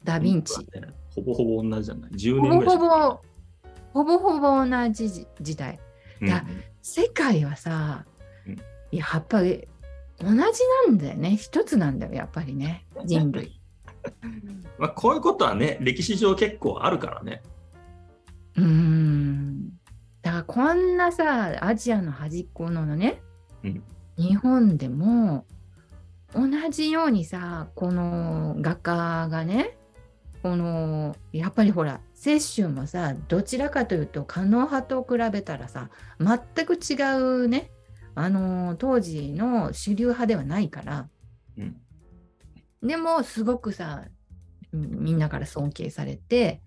[0.04, 0.60] ダ・ヴィンチ。
[0.60, 0.66] ね
[1.14, 3.22] ほぼほぼ同じじゃない？10ほぼほ年ぐらいしかぼ、
[3.94, 5.80] ほぼほぼ同じ時時代。
[6.22, 6.44] うんだ
[6.84, 8.06] 世界はさ
[8.48, 8.58] うん、
[8.92, 9.68] やっぱり
[10.20, 11.36] 同じなんだよね。
[11.36, 12.86] 一つなんだよ、やっぱりね。
[13.06, 13.60] 人類。
[14.78, 17.42] まあ、こういうことはね、歴史上結構あるからね。
[18.56, 19.70] うーん。
[20.22, 23.22] だからこんなさ、アジアの端っこのね、
[23.64, 23.84] うん
[24.18, 25.46] 日本でも
[26.36, 29.78] 同じようにさ、この画家がね、
[30.42, 37.72] このやっぱりほら、雪舟もさ、どちらかというと、狩野派と比べたらさ、全く違うね、
[38.16, 41.10] あの当時の主流派ではないから、
[41.58, 41.78] うん。
[42.84, 44.06] でもすごくさ
[44.74, 46.62] うんみんなから尊敬されて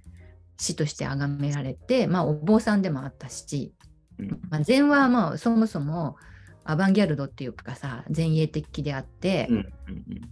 [0.58, 3.74] 師として崇められてまあお坊さんでもあったし、
[4.18, 4.40] うん。
[4.48, 6.16] まあ、禅はまあそもそも
[6.64, 9.64] アバンギャルドっていうかさ前衛的であって、うんうん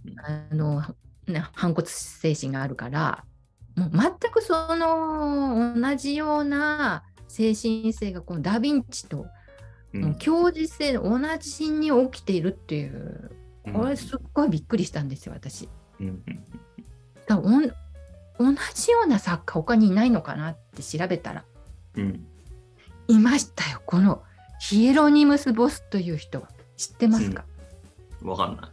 [0.07, 0.51] うん。
[0.51, 0.81] あの
[1.27, 3.23] ね反骨精神があるから
[3.75, 9.25] もう全くその同じような精神性がこのダ・ヴィンチと
[9.93, 10.01] うん。
[10.01, 13.31] もう共時性同じに起きているっていう。
[13.65, 13.73] うん。
[13.73, 15.69] これすっごいびっくりしたんですよ私。
[15.99, 16.07] うん。
[16.07, 16.23] うん
[17.25, 17.71] だおん
[18.37, 21.45] 同じような作家他にいないのかなって調べたら。
[21.95, 22.25] うん。
[23.07, 24.23] いましたよこの
[24.59, 26.45] ヒエロニムス・ボスという人
[26.77, 27.45] 知ってますか、
[28.21, 28.71] わかんない。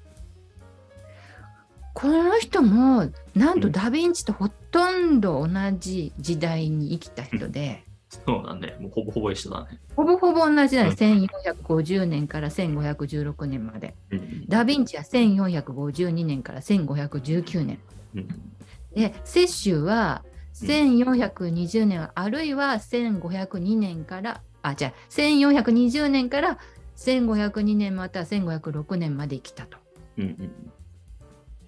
[1.95, 3.73] この人もなんとうん。
[3.73, 5.49] ダ・ヴィンチとほとんど同
[5.79, 8.77] じ時代に生きた人で、そうだね。
[8.81, 9.79] もうほぼほぼ一緒だね。
[9.95, 10.91] ほぼほぼ同じだね。
[10.91, 10.95] うん。
[10.95, 13.95] 1450年から1516年まで。
[14.11, 14.47] うん。
[14.49, 17.79] ダ・ヴィンチは1452年から1519年。
[18.15, 18.29] うん。
[18.95, 20.25] で雪舟は
[20.63, 20.69] うん。
[20.69, 26.59] 1420年、あるいは1502年からあじゃあ1420年から
[26.97, 29.79] 1502年または1506年まで生きたと。
[30.19, 30.73] うんうん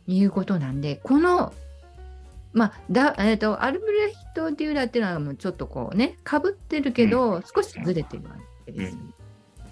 [0.07, 1.53] いうことなんでこの
[2.53, 8.37] まあだ、えー、とアルブレヒト・デューラっていうのはもうちょっとこうねかぶってるけど、少しずれてるわ
[8.67, 8.97] けです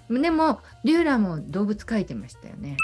[0.09, 0.21] よ。
[0.21, 2.77] でもデューラも動物描いてましたよね。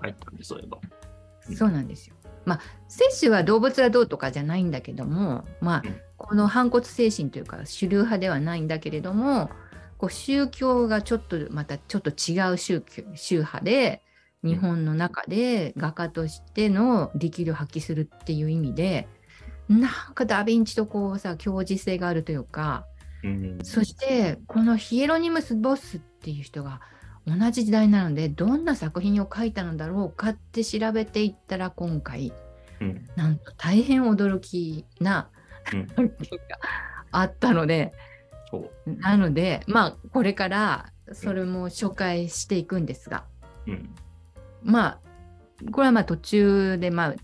[0.00, 0.78] 書いたんで、そういえば。
[0.82, 2.14] うんそうなんですよ。
[2.44, 9.50] まあ摂取は動物はどうとかじゃないんだけどもまあうんこの反骨精神というか主流派ではないんだけれども
[9.98, 14.02] こう宗教がちょっとまたちょっと違う宗教宗派で
[14.42, 19.08] 日本の中で画家としての力量を発揮するっていう意味で
[19.68, 22.86] なんかダ・ヴィンチとこうさ共時性があるというか
[23.22, 23.58] うん。
[23.62, 26.80] そしてこのヒエロニムス・ボスっていう人が
[27.26, 32.32] 同じ時代なのでどんな作品を描いたのだろうかって調べていったら今回
[32.80, 33.06] うん。
[33.14, 35.30] なんと大変驚きな
[35.72, 35.86] うん。
[35.92, 36.04] が
[37.12, 37.92] あったので。
[38.84, 43.24] なのでまあこれからそれも紹介していくんですが。
[43.66, 43.94] うん
[44.62, 45.00] まあ
[45.70, 47.14] これはまあ途中でまあ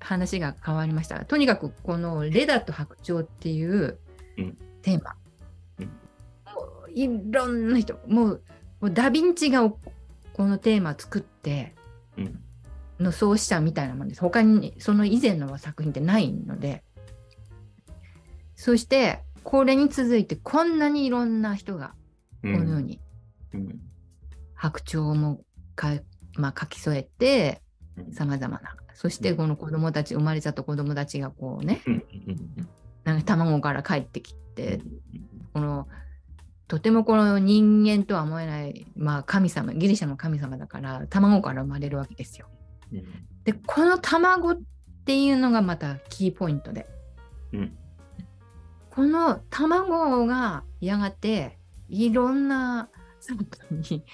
[0.00, 3.98] 話が変わりましたがとにかくこの「レダと白鳥」っていう
[4.38, 4.56] うん。
[4.82, 5.16] テーマ、
[5.80, 5.86] うん。
[5.86, 5.92] も
[6.86, 8.42] ういろんな人もう
[8.80, 11.74] もうダ・ヴィンチがこのテーマを作って
[12.16, 12.40] うん。
[13.00, 14.20] の創始者みたいなもんです。
[14.20, 16.82] 他にその以前の作品ってないので。
[18.56, 21.94] そして、これに続いてこんなにいろんな人が
[22.42, 23.00] うこのようんに
[23.54, 23.80] うん。
[24.54, 25.44] 白鳥も
[25.76, 25.92] か、
[26.38, 27.62] まあ、書き添えて
[27.96, 28.12] うん。
[28.12, 28.74] さまざまな。
[28.94, 31.82] そしてこの子供たち、生まれちゃった子供たちがこうね、
[33.04, 35.88] なんか卵から帰ってきて、うんこの
[36.68, 42.46] とてもこの人間とは思えない、まあ、神様ギリシャの神様だから卵から生まれるわけですよ。
[42.92, 43.04] うん。
[43.44, 44.60] でこの卵っ
[45.04, 46.86] ていうのがまたキーポイントで。
[47.52, 47.76] うん。
[48.90, 54.04] この卵がやがていろんなサンプルに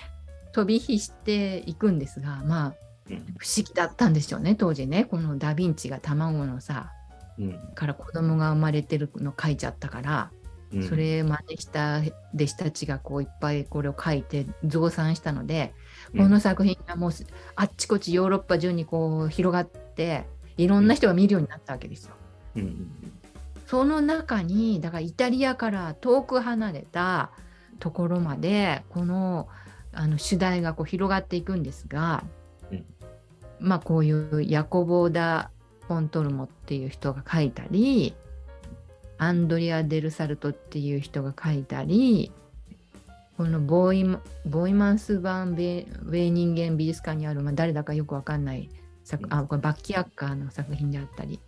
[0.55, 2.75] 飛び火していくんですがまあ
[3.11, 3.17] うん。
[3.39, 5.05] 不思議だったんでしょうね当時ね。
[5.05, 6.93] このダ・ヴィンチが卵のさ
[7.39, 7.59] うん。
[7.75, 10.31] から子供が生まれてるの書いちゃったから、
[10.73, 10.89] うん。
[10.89, 12.01] それ真似した
[12.35, 15.75] 弟子たちがこういっぱいこれを書いて増産したので、
[16.17, 20.25] この作品がもうすあっちこっちヨーロッパ中にこう広がって
[20.57, 22.15] いろんな人が見るようになったわけですよ。
[22.57, 22.63] うん。
[22.63, 22.91] うん。
[23.67, 27.33] その中にだからイタリアから遠く離れた
[27.81, 29.49] ところまでこの
[29.95, 32.25] あの主題がこう広がっていくんですが、
[32.71, 32.85] うん。
[33.61, 35.51] まあこういうヤコボーダ・
[35.89, 38.15] ポントルモっていう人が書いたり
[39.19, 42.33] アンドリア・デル・サルトっていう人が書いたり
[43.37, 48.69] このボーイマボーイマンス・バン・ベウェイ人間美術館にある、まあ、誰だかよくわかんない
[49.05, 51.41] 作あこれバッキアッカーの作品であったり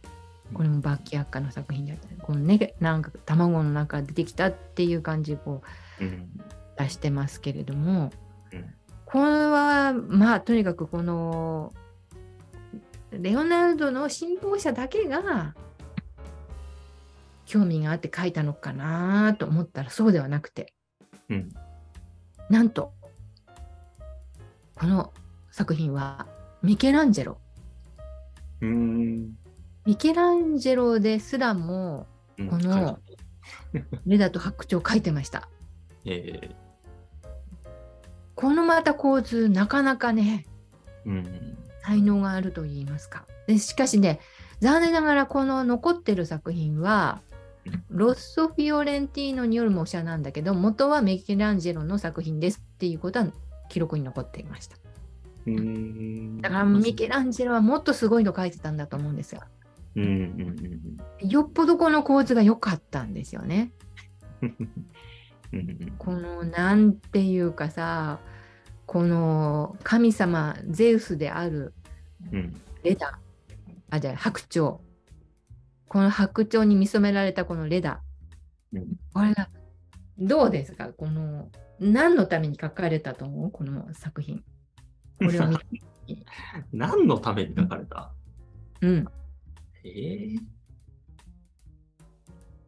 [0.52, 5.62] これもバッキアッカーの作品であったりこのねなんか卵の中出てきたっていう感じを
[6.78, 8.25] 出してますけれども、うん
[9.06, 11.72] これはまあとにかくこの
[13.12, 15.54] レオナルドの信奉者だけが
[17.46, 20.74] 興味があって書いたのかなと思ったらそうではなくて。
[21.30, 21.48] うん。
[22.50, 22.92] なんと
[24.76, 25.12] この
[25.50, 26.26] 作品は
[26.62, 27.38] ミケランジェロ。
[28.60, 29.36] うん。
[29.84, 32.48] ミケランジェロですらもうん。
[32.48, 32.98] この
[34.04, 35.48] レダと白鳥を書いてました。
[36.04, 36.50] え
[38.36, 43.26] このまた構図なかなかねーうん才能があると言いますか。
[43.46, 44.20] でしかしね
[44.60, 47.22] 残念ながらこの残ってる作品は
[47.90, 53.28] ロッソ・フィオレンティーノによる模写なんだけど元はミケランジェロの作品ですっていうことは
[53.68, 54.76] 記録に残っていました。
[55.46, 59.42] うんだからミケランジェロはもっとすごいの書いてたんだと思うんですよ。
[59.94, 60.10] うんうん
[61.20, 63.72] うんよっぽどこの構図が良かったんですよね。
[65.60, 68.18] うんうんこのなんていうかさ
[68.86, 71.74] この神様ゼウスである
[72.32, 73.18] うんレダ。
[73.90, 74.76] あじゃあ白鳥。
[75.88, 78.00] この白鳥に見初められたこのレダ。
[78.72, 78.86] うん。
[79.12, 79.48] これが
[80.18, 80.92] どうですか？
[80.92, 83.50] この何のために書かれたと思う？
[83.50, 84.44] この作品。
[85.18, 85.64] これを見て。
[86.72, 88.12] 何のために書かれた？
[88.82, 89.04] うん。
[89.84, 90.38] えー。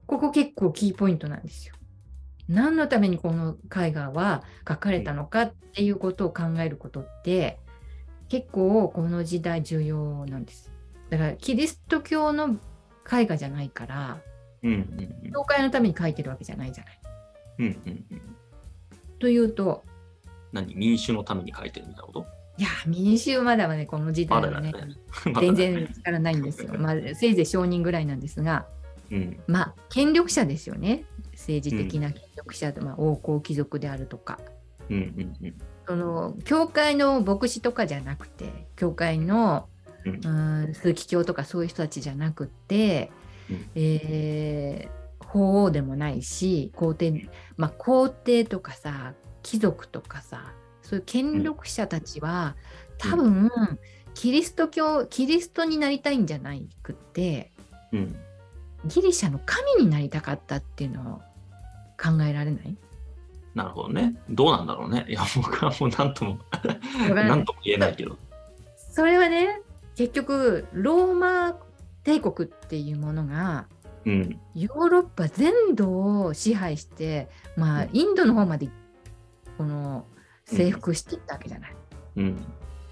[0.07, 1.74] ここ結構キーポイントなんですよ
[2.48, 7.58] 何のためにこの絵画は書かれたのかっていうことを考えることって
[8.28, 10.72] 結構この時代重要なんです。
[11.11, 12.56] だからキリスト教の
[13.11, 14.18] 絵画じゃないから
[14.62, 15.32] うんうんうん。
[15.32, 17.00] 教会のために書いてるわけじゃないじゃない。
[17.58, 18.22] うんうんうん。
[19.18, 19.84] というと
[20.52, 20.74] 何？
[20.74, 22.26] 民主のために書いてるみたいなこと？
[22.58, 24.96] いや民衆まだはねこの時代はねまね。
[25.40, 28.66] 全然力ないんですよ、まあ、せいぜい証人ぐらいなんですが
[29.11, 29.40] うん。
[29.46, 31.04] まあ権力者ですよね
[31.48, 34.38] 政治的な権力者で、まあ、王侯貴族であるとか。
[34.90, 35.54] うんうんうん。
[35.87, 39.68] その教会の牧師とかじゃなくて教会の
[40.04, 40.64] うん。
[40.64, 43.11] うん枢機卿とかそういう人たちじゃなくて、
[43.50, 43.70] うん。
[43.74, 52.56] えー法王でもないし皇帝まあ皇帝とかさ貴族とかさそういう権力者たちは、
[52.96, 53.50] 多分
[54.14, 57.52] キリスト教キリストになりたいんじゃなくって
[57.92, 58.16] うん。
[58.87, 61.20] ギリシャの神になりたかったっていうのを
[62.00, 62.76] 考えられない？
[63.54, 64.14] なるほどね。
[64.30, 65.04] どうなんだろうね。
[65.08, 66.38] いや、僕はもう何とも、
[67.12, 68.16] 何とも言えないけど。
[68.76, 69.62] それはね
[69.94, 71.58] 結局ローマ
[72.04, 73.66] 帝国っていうものが
[74.04, 74.40] うん。
[74.54, 78.70] ヨーロッパ全土を支配してまあうんインドの方まで
[79.56, 80.06] この
[80.46, 81.77] 征服していったわけじゃない。
[82.16, 82.37] うん。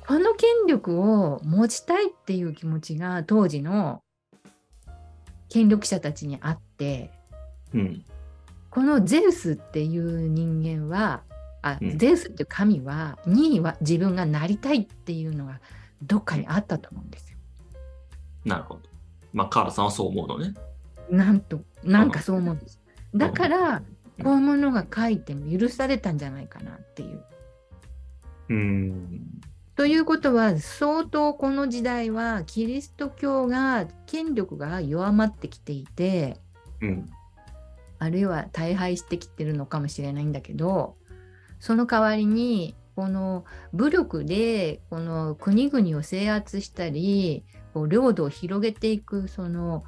[0.06, 4.02] この権力を持ちたいっていう気持ちが当時の
[5.48, 7.12] 権力者たちにあって
[7.74, 8.04] うん。
[8.76, 11.22] このゼウスっていう人間は
[11.62, 15.62] あ、うんゼウスっていう神はには自分がなりたいっていうのが
[16.02, 17.38] どっかにあったと思うんですよ。
[18.44, 18.80] なるほど。
[19.32, 20.52] まあ、カーラさんはそう思うのね。
[21.10, 22.78] なんとなんかそう思うんです。
[23.14, 23.76] んだから
[24.18, 27.24] うんこういうものが書いても許されたんじゃないかなっていう。
[28.50, 29.22] うん。
[29.74, 36.36] ということは相当この時代はキリスト教が権力が弱まってきていて、
[36.82, 37.10] うん。
[37.98, 40.96] あるいは大敗してきてるのかもしれないんだけど
[41.60, 47.44] その代わりにこの武力でこの国々を制圧したり
[47.74, 49.84] こう領土を広げていくその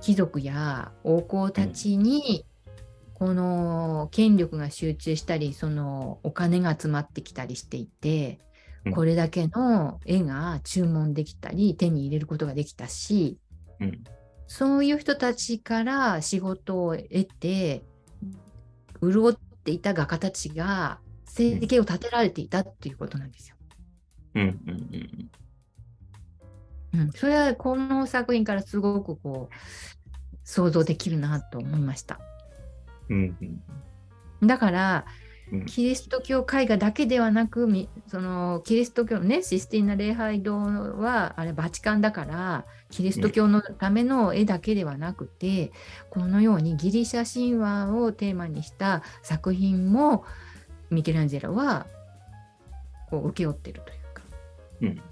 [0.00, 2.44] 貴族や王公たちに
[3.14, 8.38] この権力が集中したりそのお金が集まってきたりしていて
[8.84, 13.36] うんこれだけの絵が注文できたり手に入れることができたし
[13.80, 14.04] うん。
[14.48, 17.82] そういう人たちから仕事を得て、
[19.02, 19.34] 潤っ
[19.64, 23.56] ていた画家たちが生計を立てられていたっていうことなんですよ。
[24.34, 24.42] うん。
[24.42, 25.30] うん。
[26.94, 27.00] うん。
[27.00, 32.20] うん、それはこの作品からすごくこう想像できるなと思いました。
[33.08, 33.36] うん。
[34.40, 34.46] うん。
[34.46, 35.06] だから
[35.52, 45.72] うんキリスト教絵画だけではなくみそのキリスト教のねシスティーナ礼拝堂はあれバチカンだからキリスト教のための絵だけではなくて、
[46.08, 50.24] このようにギリシャ神話をテーマにした作品も
[50.90, 51.86] ミケランジェロは
[53.10, 54.22] こう請け負ってるというか。
[54.82, 55.02] うん。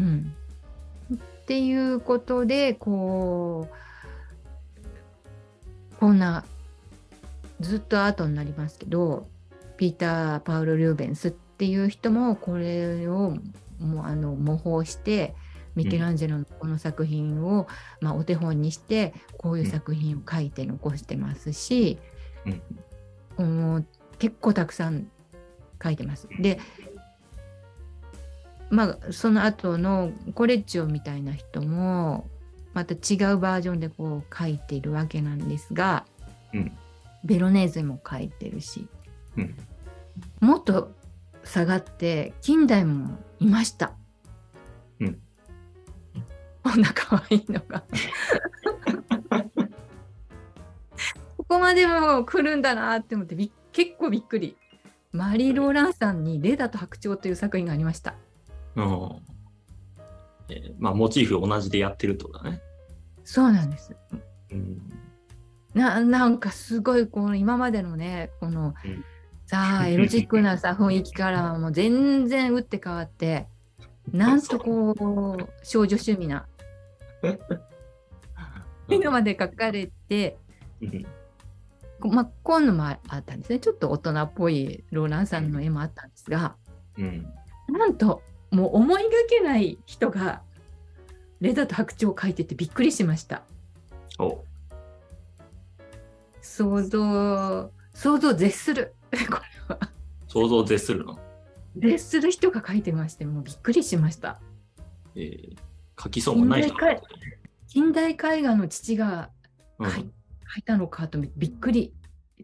[0.00, 0.34] うん、
[1.14, 3.68] っていうことでこ
[5.92, 6.44] うこんな
[7.60, 9.28] ずっと後になりますけど
[9.80, 13.38] ピーター・パウロ・リューベンスっていう人もこれを
[13.78, 15.34] もうあの模倣して
[15.74, 17.66] ミケランジェロのこの作品を、
[18.02, 21.96] まあ、お手本にしてこういう作品を書いて残してますし、
[23.38, 23.86] うん。
[24.18, 25.10] 結構たくさん
[25.82, 26.28] 書いてます。
[26.38, 26.60] で
[28.68, 32.28] まあその後のコレッチョみたいな人も
[32.74, 36.04] また違うバージョンでこう書いているわけなんですが
[36.52, 36.72] うん。
[37.24, 38.86] ベロネーゼも書いてるし
[39.38, 39.56] うん。
[40.40, 40.92] もっと
[41.44, 43.92] 下がって近代もいました。
[45.00, 45.20] うん。
[46.62, 47.84] こんな可愛いのが。
[51.36, 54.56] ここまでも来るんだなって思ってびっ結構びっくり。
[55.12, 58.14] マリー・ローランさんに「レダと白鳥」という作品がありました。
[58.76, 58.84] うん。
[60.48, 62.60] えーまあ、モチーフ同じでやってるってことだね。
[63.24, 63.96] そうなんです。
[64.52, 64.78] うん。
[65.74, 69.04] ななんかすごいこの今までのねこの、うん
[69.50, 73.48] さあエロチックなさ雰囲気からはもう全然打って変わって
[74.12, 76.46] なんとこう少女趣味な
[78.88, 80.38] 今まで書かれて、
[81.98, 86.54] まあ、今のもあったんですねちょっと大人っぽいローランさんの絵もあったんですが
[86.96, 87.26] うん。
[87.68, 88.22] なんと
[88.52, 90.42] もう思いがけない人が
[91.40, 93.42] レダと白鳥を描いててびっくりしました。
[94.20, 94.44] お
[96.40, 98.94] 想像想像を絶する
[99.30, 99.90] これは。
[100.28, 101.18] 想像を絶するの？
[101.76, 104.40] 絶する人が書いてましてもうびっくりしました。
[105.14, 106.74] えー、書きそうもない人
[107.66, 109.30] 近代絵画の父が
[109.78, 109.86] うん。
[109.86, 110.10] はい
[110.52, 111.94] 書いたのかとびっくり。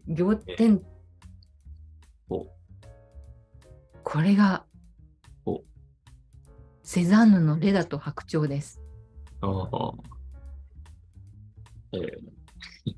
[0.07, 0.81] 仰天。
[2.29, 2.47] お。
[4.03, 4.63] これが
[5.45, 5.61] お。
[6.83, 8.81] セザンヌのレダと白鳥です。
[9.41, 9.93] ああ。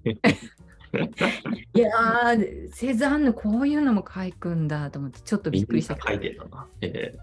[0.04, 0.22] え
[1.74, 6.68] いやーセザンヌこういうのも書くんだと思ってちょっとー、びっくりした書いてたな。
[6.82, 7.16] え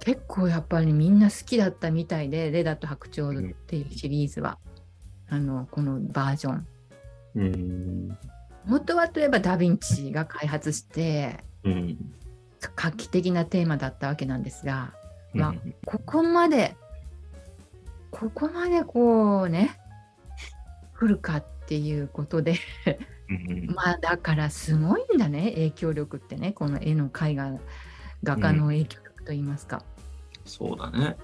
[0.00, 4.58] 結構やっぱりみんな好きだったみたいで「レダと白鳥」っていうシリーズは、
[5.28, 7.44] あのこのバージョンー、う
[8.10, 8.18] ん。
[8.64, 11.98] 元はといえばダ・ヴィンチが開発してうん。
[12.76, 14.92] 画期的なテーマだったわけなんですが
[15.32, 16.76] まあうんここまで
[18.10, 19.78] ここまでこうね
[20.98, 22.54] 来るかっていうことで
[23.28, 27.58] うん まあだからすごいんだね影響力ってねこの絵の絵画
[28.24, 29.84] 画家の影響力といいますか。
[30.44, 31.16] そうだね。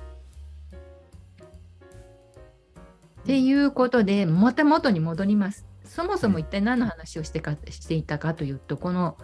[3.22, 5.64] っていうことでまた元に戻ります。
[5.84, 9.16] そもそも一体何の話をしてかしていたかというとこの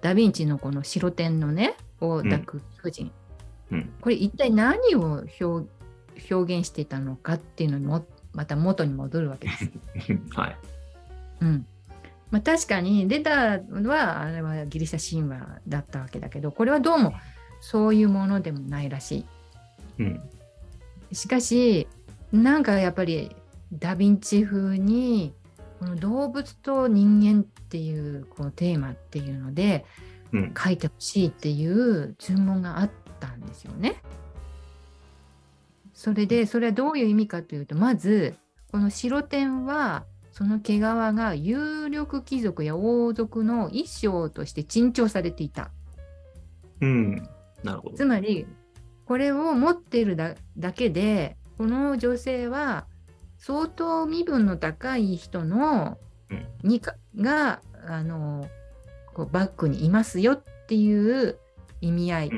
[0.00, 3.12] ダ・ヴィンチのこの白点のねを抱く巨人、
[3.70, 3.92] うん。
[4.00, 5.68] これ一体何を表
[6.30, 9.70] 表現していたのかっていうのにもまた元に戻るわけです。
[10.34, 10.56] はい。
[11.40, 11.66] うん
[12.30, 17.12] まあ、確かにレダーはあれはギリシャ神話だったわけだけどこれはどうも
[17.60, 19.24] そういうものでもないらし
[19.98, 20.20] うん。
[21.10, 21.14] い。
[21.14, 21.86] しかし
[22.32, 23.36] なんかやっぱり
[23.72, 25.34] ダ・ヴィンチ風に
[25.78, 29.84] この動物と人間っていうこのテーマっていうので
[30.32, 30.54] うん。
[30.56, 34.02] 書いてほしいっていう注文があったんですよね。
[36.04, 38.34] それでそれはどういう意味かというとまず
[38.70, 45.70] この白点はその毛皮が有力貴族や王族の一生として珍重されていた。
[46.82, 47.26] うん。
[47.62, 48.04] なるほどつ。
[48.04, 48.46] まり
[49.06, 52.84] これを持っているだだけでこの女性は
[53.38, 55.96] 相当身分の高い人の
[56.28, 58.46] うんにかがあの
[59.14, 61.38] こうバックにいますよっていう
[61.80, 62.30] 意味合い。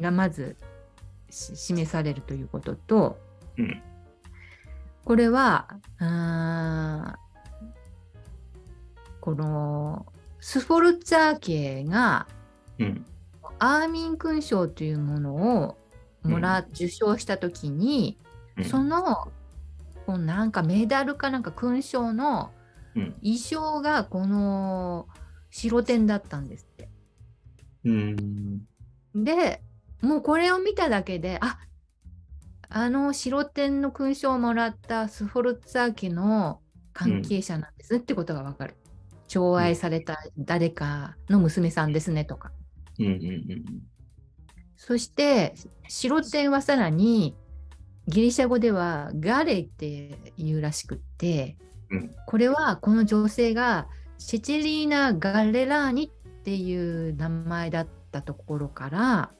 [0.00, 0.65] がまずし
[1.36, 3.18] 示されるということと
[3.58, 3.82] うん。
[5.04, 5.68] これは
[5.98, 7.26] あー
[9.20, 10.06] この
[10.40, 12.26] スフォルツァー家が
[12.78, 13.06] うん。
[13.58, 15.34] アーミン勲章というもの
[15.64, 15.78] を
[16.22, 18.18] もら、受賞した時に、
[18.56, 19.28] うんその
[20.06, 22.50] こうなんかメダルかなんか勲章の
[22.94, 23.12] うん。
[23.22, 25.06] 衣装がこの
[25.50, 26.88] 白点だったんですって。
[27.84, 28.58] うん。
[29.14, 29.62] で
[30.02, 31.58] もうこれを見ただけであ
[32.68, 36.60] あの白点の勲章をもらったスフォルツァー家の
[36.92, 38.74] 関係者なんですねってことがわかる。
[39.28, 42.52] 寵愛された誰かの娘さんですねとか。
[42.98, 43.06] うん。
[43.06, 43.44] うん。
[44.76, 45.54] そして
[45.88, 47.34] 白点はさらに
[48.08, 51.56] ギリシャ語ではガレイっていうらしくって、
[51.90, 53.86] うんこれはこの女性が
[54.18, 59.30] シチリーナ・ガレラーニっていう名前だったところから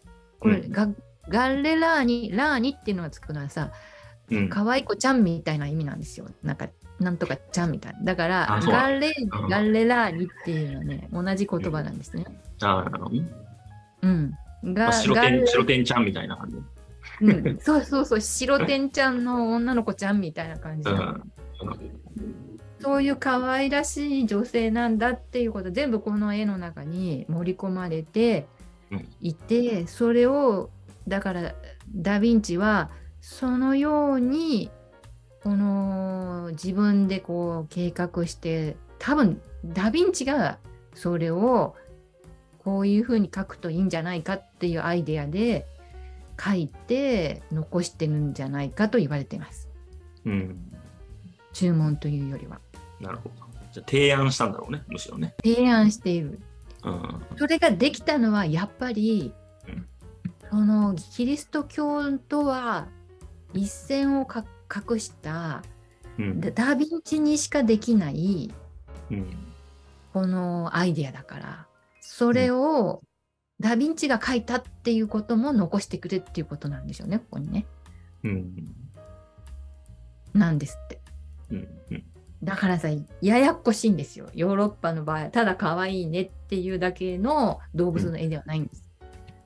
[0.41, 0.73] これ、うん。
[0.73, 0.89] ガ
[1.29, 3.73] ガレラーニラーニっていうのがつくのはさ
[4.31, 4.49] うん。
[4.49, 6.27] 可愛い子ちゃんみたいな意味なんですよ。
[6.43, 6.69] なんか
[6.99, 8.01] なんとかちゃんみたいな。
[8.03, 12.25] だからガレうんガレラーニっていうのはね同じ言葉なんですね。
[12.63, 13.27] ああ、なるほどね。
[14.03, 16.57] うん、がまあ白ガレ点、白点ちゃんみたいな感じ。
[17.21, 21.33] うん、そうそうそう、白天ちゃんの女の子ちゃんみたいな感じうん。
[22.81, 28.47] そういう可愛らしい女性なんだっていうこと全部この絵の中に盛り込まれて
[28.91, 30.71] うんいて、それを
[31.09, 31.55] だから
[31.95, 34.71] ダ・ヴィンチはそのように
[35.43, 40.59] この自分でこう計画して多分ダ・ヴィンチが
[40.95, 41.77] それを
[42.65, 45.67] こういうふうに書くといいんじゃないかっていうアイデアで
[46.45, 49.69] 書いて残してるんじゃないかと言われています。
[50.25, 50.57] うん。
[51.53, 52.61] 注文というよりは。
[53.01, 53.35] なるほど。
[53.73, 55.35] じゃあ提案したんだろうね、むしろね。
[55.45, 56.41] 提案している。
[56.87, 57.27] うん。
[57.39, 59.33] それができたのはやっぱり、
[59.69, 59.87] うん
[60.49, 62.87] そのキリスト教とは
[63.53, 65.63] 一線をか画した
[66.19, 66.41] うん。
[66.41, 68.53] ダダヴィンチにしかできない
[69.11, 69.37] うん。
[70.13, 71.67] このアイデアだから
[72.01, 73.03] それを
[73.61, 77.67] ダヴィンチが書いたっていうことも残してくれっていうことなんでしょうねここにね。
[78.23, 78.55] うん。
[80.33, 81.01] なんですって。
[81.51, 81.69] うん。
[82.43, 82.49] うん。
[82.49, 82.89] だからさ
[83.21, 88.87] ややっこしいんですよヨーロッパの場合ただ可愛いねっていうだけの動物の絵ではないんです。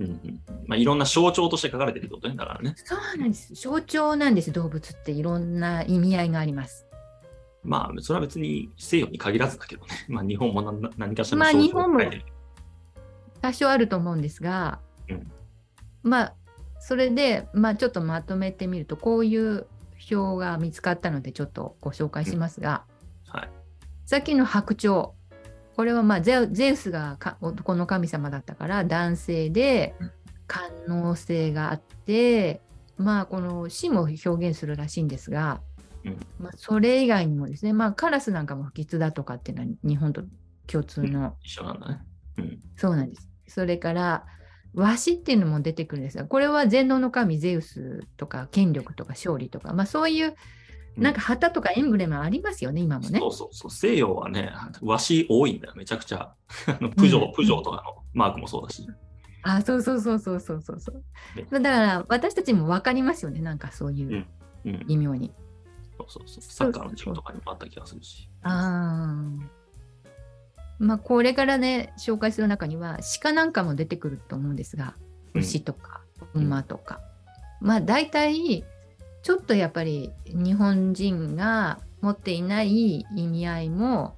[0.01, 2.75] うんうんまあ、いろんな象徴として書かれてるってことね、だからね。
[2.85, 6.87] そうなんです象徴なんです動物っていろんな意味合いがあります。
[7.63, 10.07] まあ、それは別に西洋に限らずだけどね。
[10.09, 12.25] まあ、日本も何何かしらのまあ象徴日本もを書いてる。
[13.43, 15.31] 多少あると思うんですが、うん
[16.03, 16.35] まあ
[16.83, 19.67] それで、まあ、ちょっとまとめてみるとこういう
[20.11, 22.85] 表が見つかったのでちょっとご紹介しますが、
[23.29, 23.51] はい。
[24.07, 25.09] さっきの白鳥
[25.77, 30.11] これはまあゼウスがか男の神様だったから男性でうん
[30.47, 32.61] 官能性があって
[32.97, 35.61] まあこの死も表現するらしいんですが、
[36.05, 40.25] うんまあ、それ以外にもですねまあカラスなんかも不吉だとかっていうのは日本と
[40.67, 42.01] 共通の一緒なんだね。
[42.39, 42.59] うん。
[42.77, 43.29] そうなんです。
[43.49, 44.25] それから、
[44.75, 50.35] 和紙っていうのも出てくるんですが、これは全能の神ゼウスとか権力とか勝利とか、まあそういう
[50.97, 53.29] なんか旗とかエンブレムありますよね、今もねそ。
[53.29, 53.71] うそうそう。
[53.71, 54.53] 西洋はね、
[54.83, 56.35] 和紙多いんだよ、めちゃくちゃ。
[56.97, 58.87] プジョー、うんプジョーとかのマークもそうだし。
[59.43, 61.03] あ、そうそうそうそうそうそうそう
[61.37, 61.47] ね。
[61.51, 64.27] だから私たちも分かりますよね、なんかそういう
[64.65, 64.87] うん。
[64.87, 65.33] 微妙に。
[65.97, 66.43] そうそうそう。
[66.43, 68.29] サッカーの授業とかにもあった気がするし。
[68.43, 69.60] ああ。
[70.81, 74.95] まあこれからね、紹介する中には鹿なんかも出てくると思うんですが、
[75.35, 75.41] うん。
[75.43, 76.01] 牛とか
[76.35, 77.01] 馬とか。
[77.61, 78.65] まあ大体
[79.23, 84.17] ちょっとやっぱり日本人が持っていない意味合いも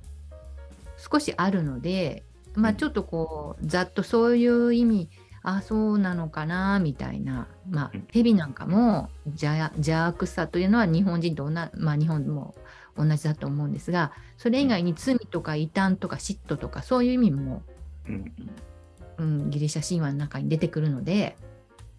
[0.96, 2.22] 少しあるので、
[2.54, 5.10] まあちょっとこうざっとそういう意味
[5.42, 12.54] あそうなのかなみたいな、まあうん、蛇なんかも邪邪悪さというのは日本人と同じ、まあ、日本も
[12.96, 17.62] 同じだと思うんですがそれ以外に罪とか異端とか嫉妬とかそういう意味も、
[18.08, 18.32] うん。
[19.18, 21.36] うん、ギリシャ神話の中に出てくるので、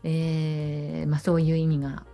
[0.03, 2.05] えーまあ、そういう意味が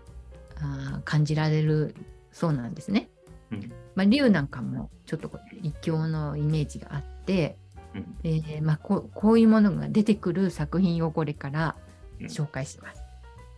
[0.57, 1.95] あー感じられる
[2.32, 3.09] そうなんですね。
[3.51, 3.71] うん。
[3.95, 7.57] まあ、竜なんかもちょっとこう異教のイメージがあって、
[7.95, 8.15] うん。
[8.23, 11.75] えーまあ、こうこういうものが出てくる作品をこれから
[12.19, 13.01] うん紹介します。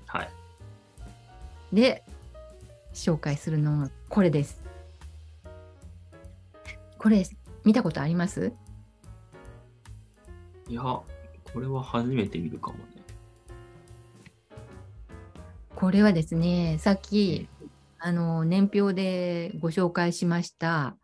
[0.07, 0.29] はい。
[1.73, 2.03] で
[2.93, 4.60] 紹介するのがこれです。
[7.01, 7.25] これ
[7.65, 8.53] 見たことあります？
[10.69, 11.03] いや、こ
[11.51, 12.83] これは初めて見るかもね。
[15.75, 17.49] これはですね、さっき、
[17.97, 20.95] あの、年表でご紹介しました、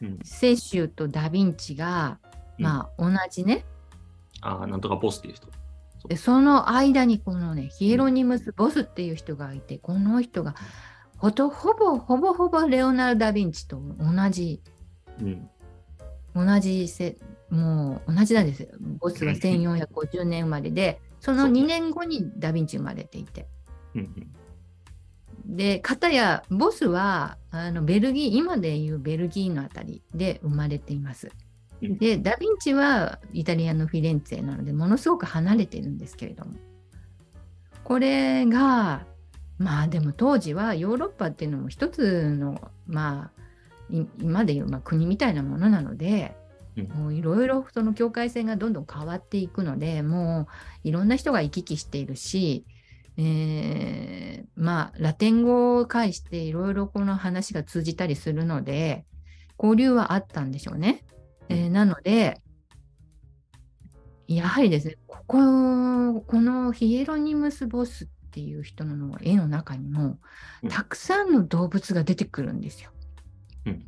[0.00, 0.18] うん。
[0.20, 2.18] 雪舟とダ・ヴィンチが、
[2.58, 3.64] うんまあ、同じね、
[4.40, 5.48] ああ、なんとかボスっていう人。
[6.08, 10.54] でその間にこのね、ヒエロニムス・ボスっていう人がいて、この人が
[11.18, 14.69] ほとほぼほぼほぼレオナルド・ダ・ヴィンチと同じ、うん。
[16.34, 17.16] 同じせ、
[17.50, 18.68] もう同じなんですよ。
[18.98, 23.46] ボスは1450年生まれで、その2年後にダ・ヴィンチ生まれていて。
[23.94, 24.32] うん。
[25.46, 31.26] で、かたやボスはあのベルギー、今でいうベルギーのあたりで生まれています。
[31.26, 31.50] うん
[31.82, 36.52] で、ダ・ヴィンチはイタリアのフィレンツェなので、ものすごく離れているんですけれども。
[37.84, 39.06] これが、
[39.58, 43.49] まあでも当時はヨーロッパっていうのも一つの、まあ、い
[44.18, 46.34] 今でいう、まあ、国みたいなものなので、
[46.76, 50.46] うんもういろいろその境界線がどんどん変わっていくので、も
[50.84, 52.64] ういろんな人が行き来しているし、
[53.16, 59.04] えーまあラテン語を介していろいろこの話が通じたりするので、
[59.58, 61.04] 交流はあったんでしょうね。
[61.48, 62.40] えーなので、
[64.28, 70.18] やはりですね、ここ、このヒエロニムス・ボスっていう人の絵の中にも
[70.62, 72.90] う、んたくさんの動物が出てくるんですよ。
[73.66, 73.86] うん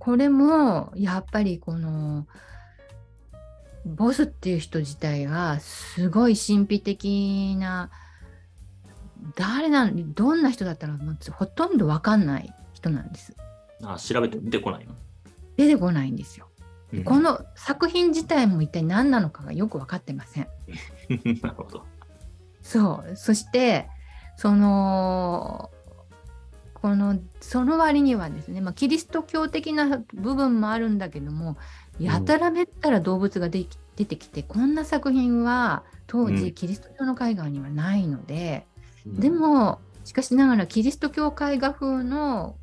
[0.00, 2.26] これも、やっぱりこの、
[3.84, 7.90] ボスっていう人自体がすごい神秘的な、
[9.36, 10.98] 誰なん、どんな人だったら
[11.32, 13.36] ほとんどわかんない人なんです。
[13.82, 14.94] あ調べても出てこないの？
[15.56, 16.48] 出てこないんですよ。
[16.92, 20.48] うんこの作品自体も一体何なのかがよく分かってません。
[21.42, 21.84] なるほど。
[22.62, 23.16] そう。
[23.16, 23.88] そして、
[24.36, 25.70] その、
[26.82, 31.56] この、その割にはですね、まあ、キリスト教的な部分もあるんだけども、
[31.98, 36.36] やたらめったら動物ができ出てきて、こんな作品は当うん。
[36.36, 38.66] 時キリスト教の絵画にはないので、
[39.06, 39.20] うん。
[39.20, 42.56] で、も、しかしながらキリスト教絵画風の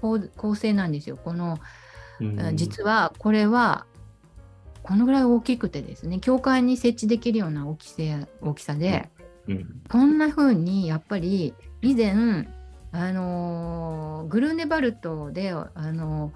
[0.00, 1.16] 構構成なんですよ。
[1.16, 1.58] この、
[2.20, 2.56] うん。
[2.56, 3.86] 実はこれは
[4.82, 9.08] このぐらい大きくてですね教会に設置できるような大きさ大きさで、
[9.48, 9.82] うん。
[9.88, 12.48] こんな風にやっぱり以前
[12.96, 16.32] あのーグルーネバルトで、あのー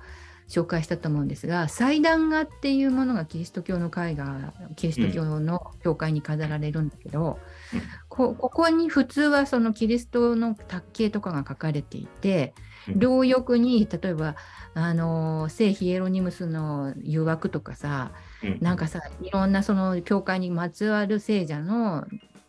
[0.51, 7.39] 紹介したと思うんですが祭壇画っていうものがキリスト教の絵画キリスト教の教会に飾られるんだけど、
[7.73, 7.81] うん。
[8.09, 12.53] こここに普通はそのキリストの卓形とかが書かれていて、
[12.89, 12.99] うん。
[12.99, 14.35] 両翼に例えば
[14.75, 18.11] あの聖ヒエロニムスの誘惑とかさ
[18.43, 18.59] うん。
[18.61, 22.09] なんかさいろんなその教会にまつわる聖者の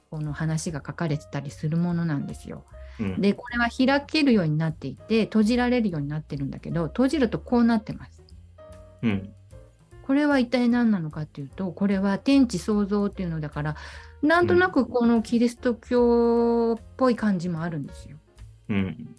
[0.10, 2.66] この話が書かれてたりするものなんですよ。
[3.02, 8.24] うんでこれは開けるようになっていて閉じられるようになってるんだけど閉じるとこうなってます。
[9.04, 9.34] うん
[10.04, 13.76] これは一体何なのかっていうとこれは天地創造っていうのだから
[14.22, 18.18] なんとなくこのキリスト教っぽい感じもあるんですよ。
[18.70, 19.16] うん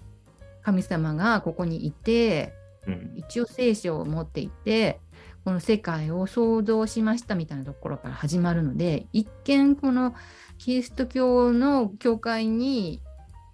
[0.63, 2.53] 神様がここにいて
[2.87, 5.01] うん一応聖書を持っていて
[5.45, 10.15] この世界を創造しましたみたいなところから始まるので一見この
[10.59, 13.01] キリスト教の教会に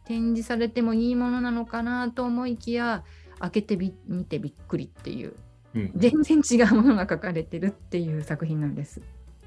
[0.08, 3.04] 展示されてもいいものなのかなと思いきや
[3.38, 5.34] 開けてみ見てびっくりっていう。
[5.74, 5.92] うん。
[5.94, 9.02] 全然違うものが書かれてるっていう作品なんです。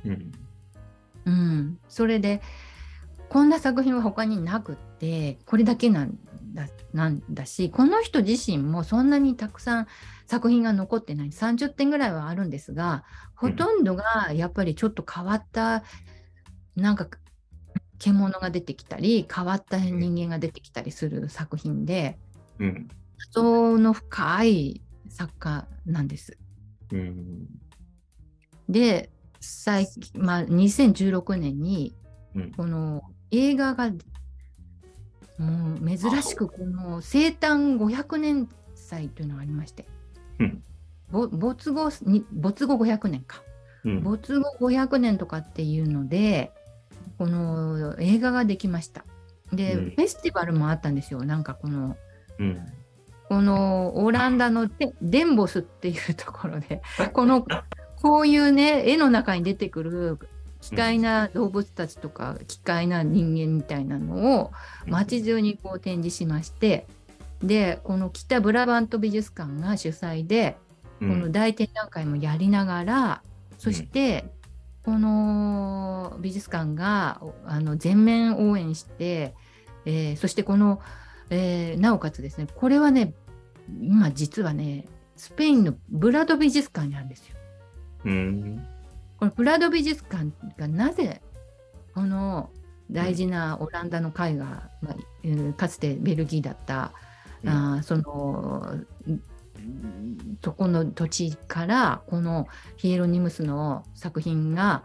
[0.06, 0.32] うん。
[1.26, 2.42] うん、それで
[3.30, 6.18] こんな作品は他になくってこれだけなん
[6.54, 9.88] だなんだしこの人自身もそんなにたくさん
[10.26, 11.30] 作品が残ってない。
[11.30, 13.04] 30点ぐらいはあるんですが
[13.36, 15.84] ほとんどがやっぱりちょっと変わった
[16.76, 17.08] なんか
[18.02, 22.18] 獣が出てきたり変わった人間が出てきたりする作品で
[22.60, 22.88] うん。
[23.20, 26.38] 人の深い作家なんです。
[26.92, 27.46] うん。
[28.68, 31.96] で最近、まあ、2016年に
[32.34, 32.52] うん。
[32.54, 33.92] この映画が
[35.38, 39.88] もう珍しくこの生誕500年祭というのがありまして、
[40.40, 40.64] うん。
[41.12, 43.44] ぼ没後に没後500年か。
[43.84, 44.04] うん。
[44.04, 46.52] 没後500年とかっていうので
[47.22, 49.06] この映画ができました。
[49.54, 49.90] で、うん。
[49.92, 51.24] フェスティバルもあったんですよ。
[51.24, 51.96] なんかこの
[52.40, 52.66] うん。
[53.30, 56.82] このオランダのデデンボスっていうところで
[57.14, 57.46] この
[58.02, 60.18] こういうね絵の中に出てくる
[60.62, 64.52] 奇怪な動物たちとか奇怪な人間みたいなのを
[64.88, 66.88] 街中にこう展示しまして
[67.44, 70.58] でこの北ブラバント美術館が主催で
[71.00, 73.22] ここの大展覧会もやりながら
[73.60, 74.26] そして
[74.84, 79.36] この美術館がおあの全面応援して、
[79.86, 80.82] えーそしてこの、
[81.30, 83.14] えーなおかつですねこれはね
[83.80, 87.36] 今実はねスペインのブラド美術館にあるんですよ。
[88.06, 88.66] うん
[89.20, 91.22] このプラド美術館がなぜ
[91.94, 92.50] この
[92.90, 96.92] 大事なオランダの絵画、まあ、かつてベルギーだった、
[97.44, 98.78] うん、あその
[100.44, 102.48] そこの土地からこの
[102.78, 104.84] ヒエロニムスの作品が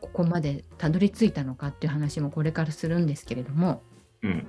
[0.00, 3.82] ここまでたどり着いたのかっていう話もこれからするんですけれども、
[4.22, 4.46] うん、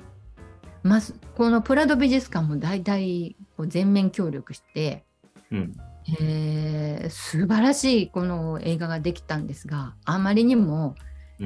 [0.83, 3.35] まずこのプラド美術館も大体
[3.67, 5.03] 全面協力して、
[5.51, 5.73] うん、
[6.19, 10.95] えー、素晴らしいこの映画ができたんですがあまりにも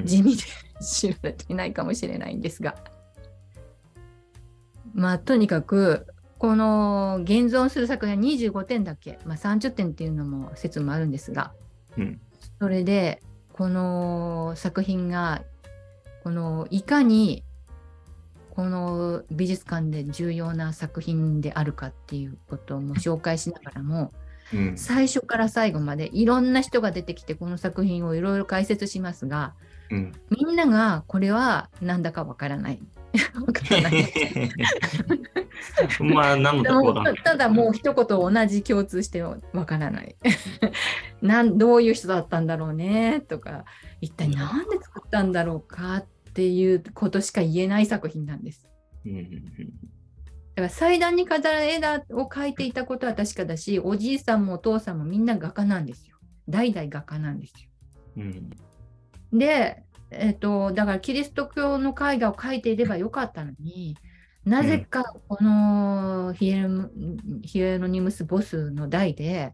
[0.04, 0.44] 地味で
[0.82, 2.76] 知られていないかもしれないんですが、
[4.94, 6.08] まあとにかく
[6.38, 11.54] この現存する作品は25点だけ、まあ、30点っていうのも説もあるんですが、
[11.98, 12.20] うん、
[12.60, 13.22] それで
[13.54, 15.44] この作品が
[16.24, 17.44] このいかに
[18.50, 24.14] この美術館で重要な作品であるかっていうことも紹介しながらも、
[24.54, 29.54] うん、最初から最後までいろんな人が出てきてこの作品をいろいろ解説しますが、
[29.92, 32.80] うん、みんながこれは何だかわからない。
[33.16, 34.06] わからない
[36.00, 40.16] まあ、何のこただもう一言同じ共通してわからない
[41.22, 43.66] なんどういう人だったんだろうねとか
[44.02, 48.70] 一体何で作ったんだろうかっていうことしか言えない作品なんです。
[50.56, 56.18] だから祭壇に飾る絵だを描いていたことは確かだしおじいさんもお父さんもみんな画家なんですよ。
[56.48, 57.70] 代々画家なんですよ。
[58.18, 58.50] うん、
[59.38, 59.84] で、
[60.18, 63.98] えーと、だからキリスト教の絵画を描いていればよかったのに
[64.46, 66.90] なぜかこのヒエロ
[67.44, 69.54] ヒエロニムス・ボスの代で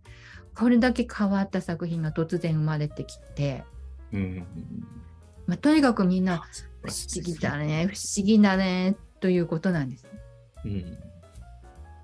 [0.55, 3.64] これだけ変わった作品が突然生まれてきて、
[4.12, 4.45] うん。
[5.47, 6.43] まあ、とにかくみんな
[6.82, 10.07] 不思議だね、不思議だね、ということなんです。
[10.66, 10.68] う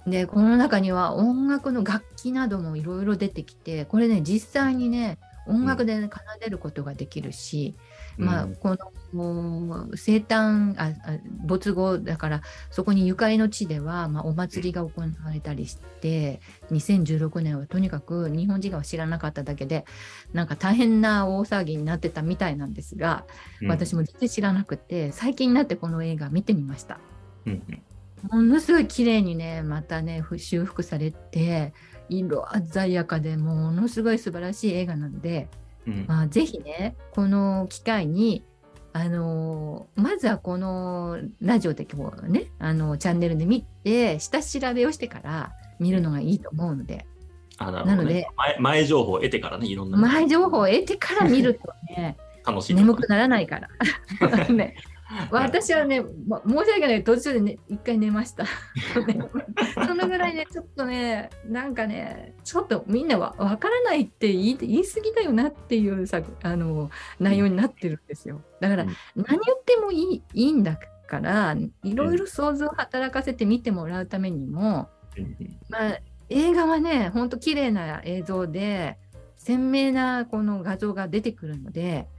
[0.10, 7.84] ん、で、この中には音楽の楽器などもいろいろ出てきて、これね、実際にね、音楽で、ね、奏でることができるし、うん、
[8.18, 8.76] まあ、こ
[9.14, 10.94] の生誕あ
[11.46, 12.42] 没後だから
[12.72, 16.42] そこにゆかりの地では、まあ、お祭りが行われたりして
[16.72, 19.86] 2016年はとにかく日本人が知らなかっただけで
[20.34, 23.26] なんか大変な大騒ぎになってたみたいなんですが、
[23.62, 27.00] うん、私も全然知らなくて最近になってこの映画見てみました。
[27.46, 27.64] うん
[28.32, 31.72] ものすごい綺麗にねまたね修復されて
[32.10, 35.50] 色鮮やかでものすごい素晴らしい映画なので、
[35.88, 38.44] うん、まあ、ぜひねこの機会に
[38.94, 47.06] あのまずはこのラジオでこうねあのチャンネルで見て下調べをしてから見るのがいいと思うので。
[47.60, 52.16] あな、ね、ので前前情報を得てからねいろんな前情報を得てから見るとね
[52.46, 53.68] 楽しい眠くならないから。
[54.54, 54.76] ね
[55.32, 57.04] 私はね、ま、申し訳ない。
[57.04, 58.46] 途中でね一回寝ました。
[59.86, 66.90] そのぐらいねちょっとねなんかねちょっとみんなは分からないって言い言い過ぎだよなっていうさあの
[67.20, 68.42] 内容になってるんですよ。
[68.60, 68.96] だから、何
[69.28, 70.78] 言ってもいいいいんだ
[71.08, 74.90] からいろいろ想像を働かせて見てもらうためにも、
[75.70, 76.00] まあ
[76.30, 78.98] 映画はねほんと綺麗な映像で
[79.38, 82.10] 鮮明なこの画像が出てくるので、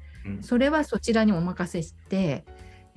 [0.41, 2.45] それはそちらにお任せして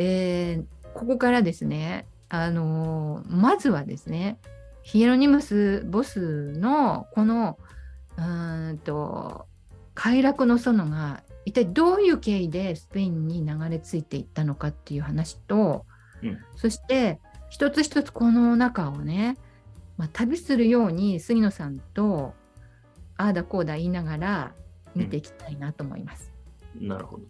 [0.03, 4.39] えー、ここからですね、あのー、まずはですね、
[4.81, 7.59] ヒエロニムス・ボスのこの
[8.17, 8.21] う
[8.73, 9.45] んと
[9.93, 15.85] 快楽の園が一体どういう経緯でスペインに流れ着いていったのかっていう話と、
[16.23, 19.37] うん、そして一つ一つこの中をね、
[19.97, 22.33] まあ、旅するように杉野さんと
[23.17, 24.51] ああだこうだ言いながら
[24.95, 26.31] 見ていきたいなと思います。
[26.79, 27.23] うん、なるほど。